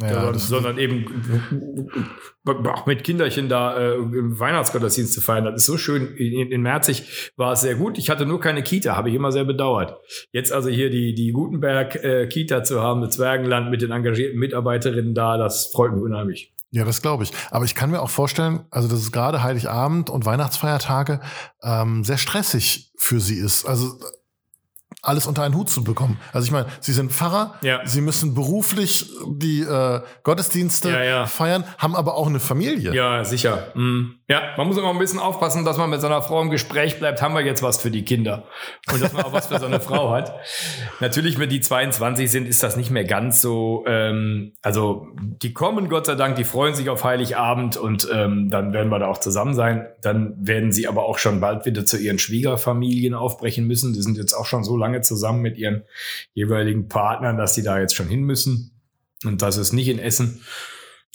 [0.01, 2.01] Ja, sondern, das, sondern eben
[2.45, 5.45] auch mit Kinderchen da äh, im Weihnachtsgottesdienst zu feiern.
[5.45, 6.15] Das ist so schön.
[6.15, 7.97] In, in Merzig war es sehr gut.
[7.97, 9.97] Ich hatte nur keine Kita, habe ich immer sehr bedauert.
[10.31, 15.38] Jetzt also hier die, die Gutenberg-Kita zu haben, das Zwergenland mit den engagierten Mitarbeiterinnen da,
[15.38, 16.53] das freut mich unheimlich.
[16.71, 17.31] Ja, das glaube ich.
[17.51, 21.21] Aber ich kann mir auch vorstellen, also dass es gerade Heiligabend und Weihnachtsfeiertage
[21.63, 23.65] ähm, sehr stressig für Sie ist.
[23.65, 23.97] Also
[25.07, 26.19] alles unter einen Hut zu bekommen.
[26.33, 27.81] Also ich meine, Sie sind Pfarrer, Ja.
[27.85, 31.25] Sie müssen beruflich die äh, Gottesdienste Ja, ja.
[31.25, 32.93] feiern, haben aber auch eine Familie.
[32.93, 33.67] Ja, sicher.
[33.75, 34.15] Mhm.
[34.27, 37.21] Ja, man muss immer ein bisschen aufpassen, dass man mit seiner Frau im Gespräch bleibt.
[37.21, 38.45] Haben wir jetzt was für die Kinder?
[38.91, 40.33] Und dass man auch was für seine Frau hat.
[40.99, 43.83] Natürlich, wenn die 22 sind, ist das nicht mehr ganz so.
[43.87, 48.73] Ähm, also, die kommen, Gott sei Dank, die freuen sich auf Heiligabend und ähm, dann
[48.73, 49.85] werden wir da auch zusammen sein.
[50.01, 53.93] Dann werden sie aber auch schon bald wieder zu ihren Schwiegerfamilien aufbrechen müssen.
[53.93, 55.84] Die sind jetzt auch schon so lange zusammen mit ihren
[56.34, 58.71] jeweiligen Partnern, dass die da jetzt schon hin müssen.
[59.23, 60.41] Und das ist nicht in Essen.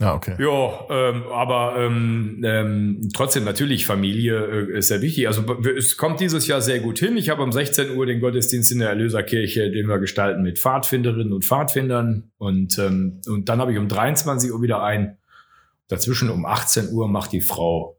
[0.00, 0.34] Ja, okay.
[0.38, 5.28] Ja, ähm, aber ähm, ähm, trotzdem natürlich Familie äh, ist sehr wichtig.
[5.28, 5.44] Also
[5.76, 7.18] es kommt dieses Jahr sehr gut hin.
[7.18, 11.34] Ich habe um 16 Uhr den Gottesdienst in der Erlöserkirche, den wir gestalten mit Pfadfinderinnen
[11.34, 12.30] und Pfadfindern.
[12.38, 15.18] Und, ähm, und dann habe ich um 23 Uhr wieder ein.
[15.88, 17.98] Dazwischen um 18 Uhr macht die Frau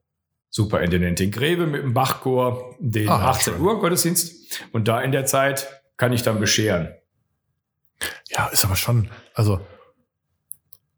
[0.49, 3.61] Superintendent in Greve mit dem Bachchor, den Ah, 18 schön.
[3.61, 4.40] Uhr Gottesdienst.
[4.71, 6.93] Und da in der Zeit kann ich dann bescheren.
[8.29, 9.59] Ja, ist aber schon, also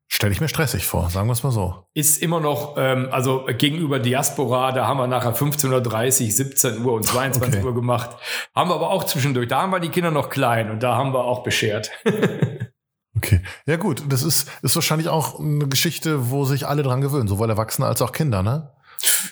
[0.07, 1.85] stelle ich mir stressig vor, sagen wir es mal so.
[1.93, 7.03] Ist immer noch, ähm, also gegenüber Diaspora, da haben wir nachher 15.30 17 Uhr und
[7.03, 7.65] 22 Okay.
[7.65, 8.11] Uhr gemacht.
[8.55, 9.47] Haben wir aber auch zwischendurch.
[9.47, 11.91] Da haben wir die Kinder noch klein und da haben wir auch beschert.
[13.15, 13.41] Okay.
[13.67, 17.49] Ja, gut, das ist, ist wahrscheinlich auch eine Geschichte, wo sich alle dran gewöhnen, sowohl
[17.49, 18.71] Erwachsene als auch Kinder, ne?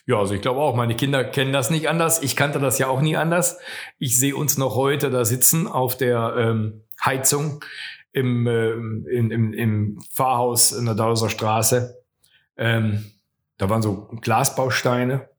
[0.06, 2.22] Ja, also ich glaube auch, meine Kinder kennen das nicht anders.
[2.22, 3.60] Ich kannte das ja auch nie anders.
[3.98, 7.64] Ich sehe uns noch heute da sitzen auf der ähm, Heizung
[8.12, 12.04] im, ähm, im, im, im Pfarrhaus in der Dauser Straße.
[12.58, 13.12] Ähm,
[13.58, 15.30] da waren so Glasbausteine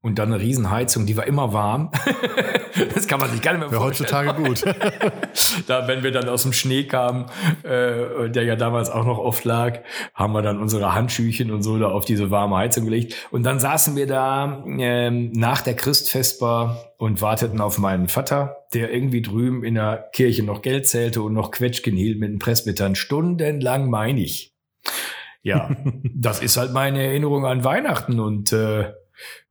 [0.00, 1.90] und dann eine Riesenheizung, die war immer warm.
[2.94, 4.28] das kann man sich gar nicht mehr Wäre vorstellen.
[4.28, 4.64] heutzutage gut.
[5.66, 7.26] da, wenn wir dann aus dem Schnee kamen,
[7.62, 9.80] äh, der ja damals auch noch oft lag,
[10.14, 13.14] haben wir dann unsere Handschüchen und so da auf diese warme Heizung gelegt.
[13.30, 18.92] Und dann saßen wir da ähm, nach der Christfestbar und warteten auf meinen Vater, der
[18.92, 22.94] irgendwie drüben in der Kirche noch Geld zählte und noch Quetschgen hielt mit den Presbytern.
[22.94, 24.54] Stundenlang meine ich.
[25.42, 25.74] Ja,
[26.14, 28.92] das ist halt meine Erinnerung an Weihnachten und äh,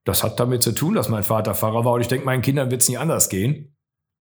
[0.10, 2.72] das hat damit zu tun, dass mein Vater Pfarrer war und ich denke, meinen Kindern
[2.72, 3.76] wird es nicht anders gehen.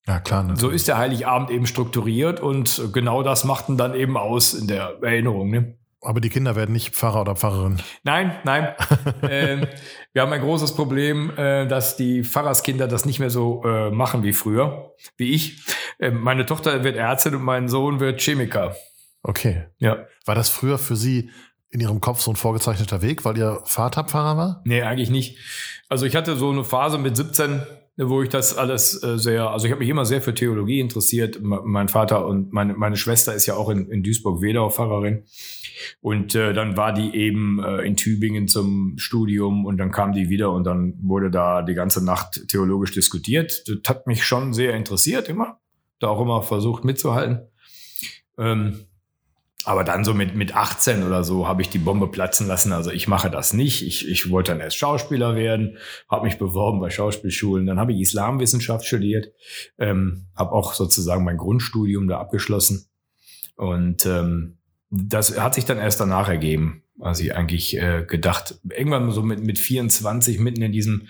[0.06, 0.44] Ja, klar.
[0.44, 0.56] Ne?
[0.56, 5.00] So ist der Heiligabend eben strukturiert und genau das machten dann eben aus in der
[5.02, 5.50] Erinnerung.
[5.50, 5.78] Ne?
[6.02, 7.82] Aber die Kinder werden nicht Pfarrer oder Pfarrerin.
[8.04, 8.76] Nein, nein.
[9.30, 9.68] ähm,
[10.14, 14.24] wir haben ein großes Problem, äh, dass die Pfarrerskinder das nicht mehr so äh, machen
[14.24, 15.66] wie früher, wie ich.
[16.00, 18.76] Ähm, meine Tochter wird Ärztin und mein Sohn wird Chemiker.
[19.24, 19.66] Okay.
[19.80, 20.06] Ja.
[20.26, 21.32] War das früher für Sie
[21.70, 24.62] in Ihrem Kopf so ein vorgezeichneter Weg, weil Ihr Vater Pfarrer war?
[24.66, 25.38] Nee, eigentlich nicht.
[25.90, 27.62] Also ich hatte so eine Phase mit 17,
[27.98, 31.40] wo ich das alles äh, sehr, also ich habe mich immer sehr für Theologie interessiert.
[31.42, 35.24] Mein Vater und meine, meine Schwester ist ja auch in, in Duisburg-Wedau Pfarrerin.
[36.02, 40.30] Und äh, dann war die eben äh, in Tübingen zum Studium und dann kam die
[40.30, 43.64] wieder und dann wurde da die ganze Nacht theologisch diskutiert.
[43.68, 45.60] Das hat mich schon sehr interessiert immer.
[46.00, 47.48] Da auch immer versucht mitzuhalten.
[48.38, 48.87] Ähm,
[49.68, 52.72] aber dann so mit, mit 18 oder so habe ich die Bombe platzen lassen.
[52.72, 53.86] Also ich mache das nicht.
[53.86, 55.78] Ich, ich wollte dann erst Schauspieler werden,
[56.08, 57.66] habe mich beworben bei Schauspielschulen.
[57.66, 59.34] Dann habe ich Islamwissenschaft studiert,
[59.78, 62.88] ähm, habe auch sozusagen mein Grundstudium da abgeschlossen.
[63.58, 64.58] Und ähm,
[64.90, 66.84] das hat sich dann erst danach ergeben.
[67.00, 71.10] Also ich eigentlich äh, gedacht, irgendwann so mit, mit 24 mitten in diesem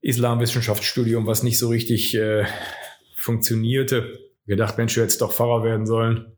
[0.00, 2.46] Islamwissenschaftsstudium, was nicht so richtig äh,
[3.16, 4.16] funktionierte,
[4.46, 6.37] gedacht, Mensch, du hättest doch Pfarrer werden sollen.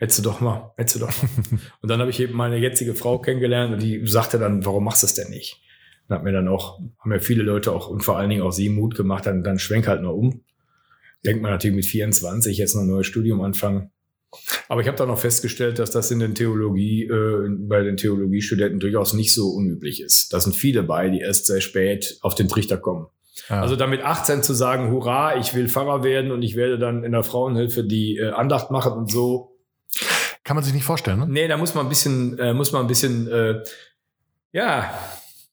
[0.00, 1.28] Hättest du doch mal, hättest du doch mal.
[1.82, 5.02] und dann habe ich eben meine jetzige Frau kennengelernt und die sagte dann, warum machst
[5.02, 5.60] du es denn nicht?
[6.08, 8.50] Und hat mir dann auch, haben mir viele Leute auch und vor allen Dingen auch
[8.50, 10.40] sie Mut gemacht, dann, dann schwenk halt mal um.
[11.26, 13.90] Denkt man natürlich mit 24 jetzt noch ein neues Studium anfangen.
[14.68, 18.80] Aber ich habe dann auch festgestellt, dass das in den Theologie, äh, bei den Theologiestudenten
[18.80, 20.32] durchaus nicht so unüblich ist.
[20.32, 23.08] Da sind viele bei, die erst sehr spät auf den Trichter kommen.
[23.50, 23.60] Ja.
[23.60, 27.12] Also damit 18 zu sagen, hurra, ich will Pfarrer werden und ich werde dann in
[27.12, 29.49] der Frauenhilfe die äh, Andacht machen und so.
[30.44, 31.26] Kann man sich nicht vorstellen, ne?
[31.28, 33.62] Nee, da muss man ein bisschen, äh, muss man ein bisschen, äh,
[34.52, 34.92] ja,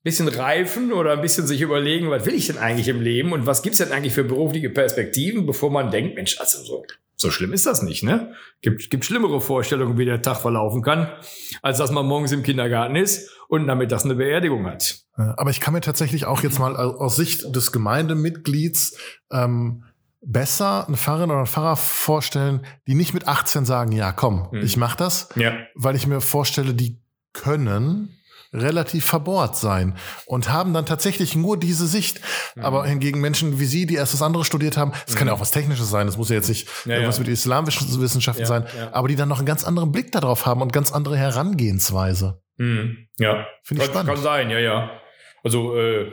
[0.04, 3.46] bisschen reifen oder ein bisschen sich überlegen, was will ich denn eigentlich im Leben und
[3.46, 6.86] was gibt's denn eigentlich für berufliche Perspektiven, bevor man denkt, Mensch, also so,
[7.18, 8.34] so schlimm ist das nicht, ne?
[8.62, 11.12] Gibt, gibt schlimmere Vorstellungen, wie der Tag verlaufen kann,
[11.62, 15.00] als dass man morgens im Kindergarten ist und damit das eine Beerdigung hat.
[15.16, 18.98] Aber ich kann mir tatsächlich auch jetzt mal au- aus Sicht des Gemeindemitglieds
[19.32, 19.84] ähm,
[20.22, 24.62] besser eine Pfarrerin oder einen Pfarrer vorstellen, die nicht mit 18 sagen, ja komm, Mhm.
[24.64, 25.54] ich mach das, Ja.
[25.76, 27.00] weil ich mir vorstelle, die
[27.34, 28.14] können
[28.54, 32.22] relativ verbohrt sein und haben dann tatsächlich nur diese Sicht.
[32.56, 32.64] Mhm.
[32.64, 35.42] Aber hingegen Menschen wie Sie, die erst das andere studiert haben, es kann ja auch
[35.42, 37.24] was Technisches sein, das muss ja jetzt nicht Ja, irgendwas ja.
[37.24, 40.94] mit Islamwissenschaften sein, aber die dann noch einen ganz anderen Blick darauf haben und ganz
[40.94, 42.42] andere Herangehensweise.
[42.58, 43.08] Mhm.
[43.18, 43.46] Ja.
[43.64, 44.14] Finde ich kann, spannend.
[44.16, 44.92] kann sein, ja, ja.
[45.44, 46.10] Also äh,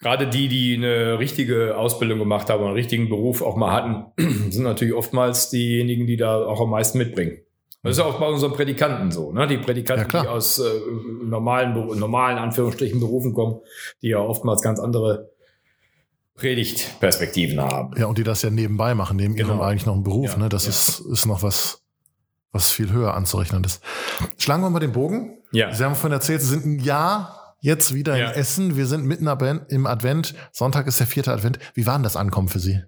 [0.00, 4.06] gerade die, die eine richtige Ausbildung gemacht haben, einen richtigen Beruf auch mal hatten,
[4.50, 7.38] sind natürlich oftmals diejenigen, die da auch am meisten mitbringen.
[7.82, 9.32] Das ist ja auch bei unseren Predikanten so.
[9.32, 9.46] Ne?
[9.46, 10.64] Die Predikanten, Ja, die aus äh,
[11.24, 13.60] normalen, normalen Anführungsstrichen Berufen kommen,
[14.02, 15.30] die ja oftmals ganz andere
[16.34, 17.96] Predigtperspektiven haben.
[17.96, 19.62] Ja, und die das ja nebenbei machen, neben ihrem Genau.
[19.62, 20.32] eigentlich noch einen Beruf.
[20.32, 20.48] Ja, ne?
[20.48, 20.70] Das ja.
[20.70, 21.82] ist, ist noch was,
[22.52, 23.82] was viel höher anzurechnen ist.
[24.38, 25.38] Schlagen wir mal den Bogen.
[25.52, 25.72] Ja.
[25.72, 28.30] Sie haben vorhin erzählt, Sie sind ein Jahr jetzt wieder Ja.
[28.30, 28.76] in Essen.
[28.76, 29.28] Wir sind mitten
[29.68, 30.34] im Advent.
[30.52, 31.58] Sonntag ist der vierte Advent.
[31.74, 32.80] Wie war denn das Ankommen für Sie?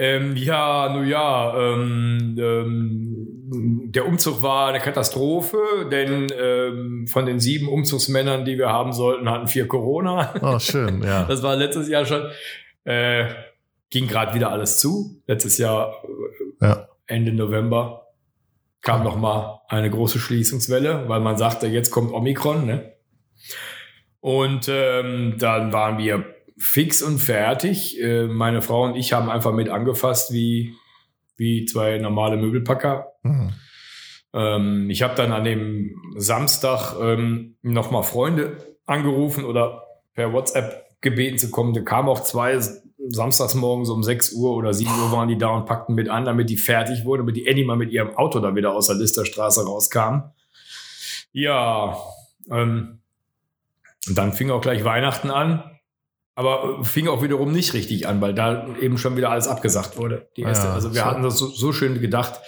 [0.00, 5.58] Ähm, ja, nun ja, ähm, ähm, der Umzug war eine Katastrophe,
[5.90, 10.34] denn ähm, von den sieben Umzugsmännern, die wir haben sollten, hatten vier Corona.
[10.40, 11.24] Oh, schön, ja.
[11.28, 12.22] Das war letztes Jahr schon.
[12.84, 13.26] Äh,
[13.90, 15.20] ging gerade wieder alles zu.
[15.26, 15.94] Letztes Jahr
[16.60, 16.88] äh, Ja.
[17.08, 18.06] Ende November
[18.82, 22.66] kam noch mal eine große Schließungswelle, weil man sagte, jetzt kommt Omikron.
[22.66, 22.92] Ne?
[24.20, 28.00] Und ähm, dann waren wir fix und fertig.
[28.00, 30.74] Äh, meine Frau und ich haben einfach mit angefasst wie,
[31.36, 33.12] wie zwei normale Möbelpacker.
[33.22, 33.52] Mhm.
[34.34, 41.38] Ähm, ich habe dann an dem Samstag ähm, nochmal Freunde angerufen oder per WhatsApp gebeten
[41.38, 41.74] zu kommen.
[41.74, 42.58] Da kamen auch zwei
[43.10, 46.24] samstags morgens um 6 Uhr oder 7 Uhr waren die da und packten mit an,
[46.24, 48.96] damit die fertig wurden, damit die Annie mal mit ihrem Auto da wieder aus der
[48.96, 50.32] Listerstraße rauskam.
[51.32, 51.96] Ja,
[52.50, 53.00] ähm,
[54.08, 55.64] und dann fing auch gleich Weihnachten an.
[56.34, 60.28] Aber fing auch wiederum nicht richtig an, weil da eben schon wieder alles abgesagt wurde.
[60.36, 60.68] Die erste.
[60.68, 61.06] Ja, also wir so.
[61.06, 62.40] hatten das so, so schön gedacht.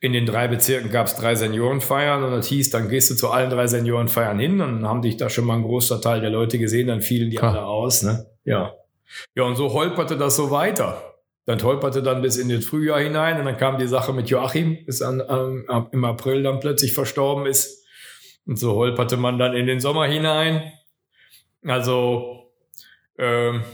[0.00, 3.30] In den drei Bezirken gab es drei Seniorenfeiern und das hieß, dann gehst du zu
[3.30, 6.30] allen drei Seniorenfeiern hin und dann haben dich da schon mal ein großer Teil der
[6.30, 7.52] Leute gesehen, dann fielen die Klar.
[7.52, 8.02] alle aus.
[8.02, 8.26] Ne?
[8.44, 8.74] Ja.
[9.36, 11.14] Ja, und so holperte das so weiter.
[11.46, 14.84] Dann holperte dann bis in den Frühjahr hinein und dann kam die Sache mit Joachim,
[14.84, 17.85] bis an, ähm, im April dann plötzlich verstorben ist.
[18.46, 20.72] Und so holperte man dann in den Sommer hinein.
[21.64, 22.52] Also,
[23.18, 23.64] ähm,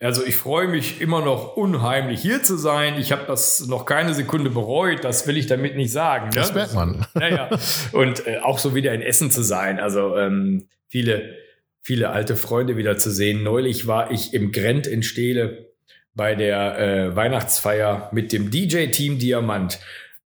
[0.00, 2.98] also ich freue mich immer noch unheimlich hier zu sein.
[3.00, 5.02] Ich habe das noch keine Sekunde bereut.
[5.02, 6.28] Das will ich damit nicht sagen.
[6.28, 6.34] Ne?
[6.36, 7.04] Das merkt man.
[7.14, 7.50] Naja.
[7.92, 9.80] Und äh, auch so wieder in Essen zu sein.
[9.80, 11.34] Also ähm, viele,
[11.80, 13.42] viele alte Freunde wieder zu sehen.
[13.42, 15.68] Neulich war ich im Grent in Steele
[16.14, 19.80] bei der äh, Weihnachtsfeier mit dem DJ-Team Diamant.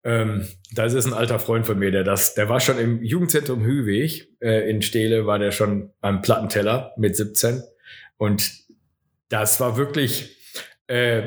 [0.05, 3.65] Ähm, das ist ein alter Freund von mir, der das, der war schon im Jugendzentrum
[3.65, 7.63] Hüweg äh, in Steele, war der schon beim Plattenteller mit 17.
[8.17, 8.53] Und
[9.29, 10.37] das war wirklich,
[10.89, 11.23] äh,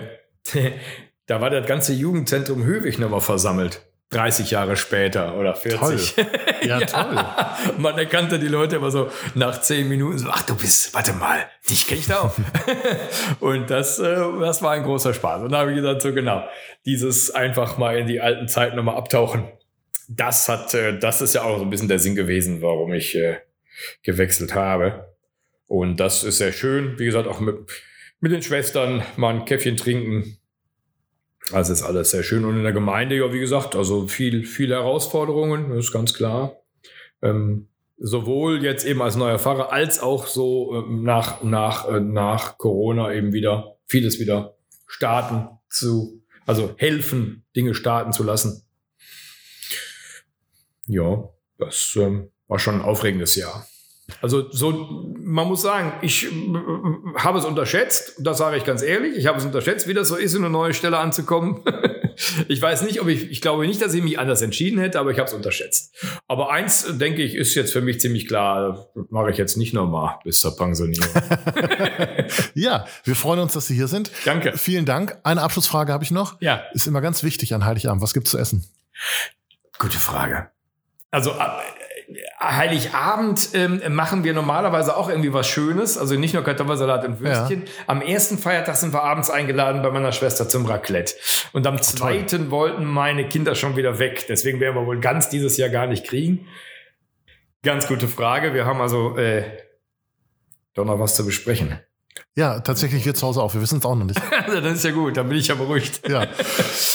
[1.25, 3.81] da war das ganze Jugendzentrum Höwig nochmal versammelt.
[4.15, 6.15] 30 Jahre später oder 40.
[6.15, 6.25] Toll.
[6.61, 7.23] Ja, ja, toll.
[7.77, 11.45] Man erkannte die Leute immer so nach 10 Minuten so, ach du bist, warte mal,
[11.69, 12.35] dich kenne ich da auch.
[13.41, 15.43] und das, äh, das war ein großer Spaß.
[15.43, 16.47] Und da habe ich gesagt, so genau,
[16.85, 19.49] dieses einfach mal in die alten Zeiten nochmal abtauchen,
[20.07, 23.15] das hat, äh, das ist ja auch so ein bisschen der Sinn gewesen, warum ich
[23.15, 23.39] äh,
[24.03, 25.13] gewechselt habe.
[25.67, 26.97] Und das ist sehr schön.
[26.99, 27.57] Wie gesagt, auch mit,
[28.21, 30.37] mit den Schwestern mal ein Käffchen trinken.
[31.51, 32.45] Also ist alles sehr schön.
[32.45, 36.57] Und in der Gemeinde, ja, wie gesagt, also viel, viele Herausforderungen, ist ganz klar.
[37.21, 37.67] Ähm,
[37.97, 43.13] sowohl jetzt eben als neuer Pfarrer, als auch so ähm, nach, nach, äh, nach Corona
[43.13, 48.63] eben wieder vieles wieder starten zu, also helfen, Dinge starten zu lassen.
[50.87, 53.67] Ja, das ähm, war schon ein aufregendes Jahr.
[54.21, 56.29] Also so, man muss sagen, ich äh,
[57.15, 60.15] habe es unterschätzt, das sage ich ganz ehrlich, ich habe es unterschätzt, wie das so
[60.15, 61.63] ist, in eine neue Stelle anzukommen.
[62.47, 65.11] ich weiß nicht, ob ich, ich glaube nicht, dass ich mich anders entschieden hätte, aber
[65.11, 65.95] ich habe es unterschätzt.
[66.27, 70.19] Aber eins, denke ich, ist jetzt für mich ziemlich klar, mache ich jetzt nicht nochmal
[70.23, 71.09] bis zur Pensionierung.
[72.53, 74.11] ja, wir freuen uns, dass Sie hier sind.
[74.25, 74.57] Danke.
[74.57, 75.17] Vielen Dank.
[75.23, 76.39] Eine Abschlussfrage habe ich noch.
[76.41, 76.63] Ja.
[76.73, 78.01] Ist immer ganz wichtig an Heiligabend.
[78.01, 78.65] Was gibt's zu essen?
[79.77, 80.49] Gute Frage.
[81.11, 81.35] Also äh,
[82.39, 87.63] Heiligabend ähm, machen wir normalerweise auch irgendwie was Schönes, also nicht nur Kartoffelsalat und Würstchen.
[87.65, 87.71] Ja.
[87.87, 91.15] Am ersten Feiertag sind wir abends eingeladen bei meiner Schwester zum Raclette.
[91.53, 92.51] Und am zweiten Toll.
[92.51, 94.25] wollten meine Kinder schon wieder weg.
[94.29, 96.47] Deswegen werden wir wohl ganz dieses Jahr gar nicht kriegen.
[97.63, 98.53] Ganz gute Frage.
[98.53, 99.43] Wir haben also äh,
[100.75, 101.79] doch noch was zu besprechen.
[102.35, 103.53] Ja, tatsächlich wir zu Hause auch.
[103.53, 104.21] Wir wissen es auch noch nicht.
[104.45, 106.07] Also, das ist ja gut, dann bin ich ja beruhigt.
[106.07, 106.27] Ja.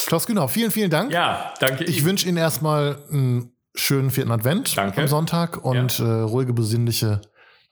[0.07, 1.13] Klaus Günau, vielen, vielen Dank.
[1.13, 1.85] Ja, danke.
[1.85, 5.01] Ich wünsche Ihnen erstmal ein schönen vierten Advent Danke.
[5.01, 6.07] am Sonntag und ja.
[6.07, 7.21] äh, ruhige, besinnliche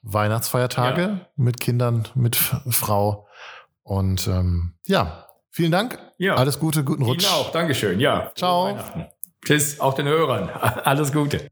[0.03, 1.20] Weihnachtsfeiertage ja.
[1.36, 3.26] mit Kindern, mit Frau.
[3.82, 5.99] Und ähm, ja, vielen Dank.
[6.18, 6.36] Ja.
[6.36, 7.24] Alles Gute, guten Rutsch.
[7.24, 7.53] Ihnen auch.
[7.53, 8.01] Dankeschön.
[8.01, 8.32] Ja.
[8.34, 8.78] Ciao.
[9.44, 10.49] Tschüss, auch den Hörern.
[10.84, 11.51] Alles Gute.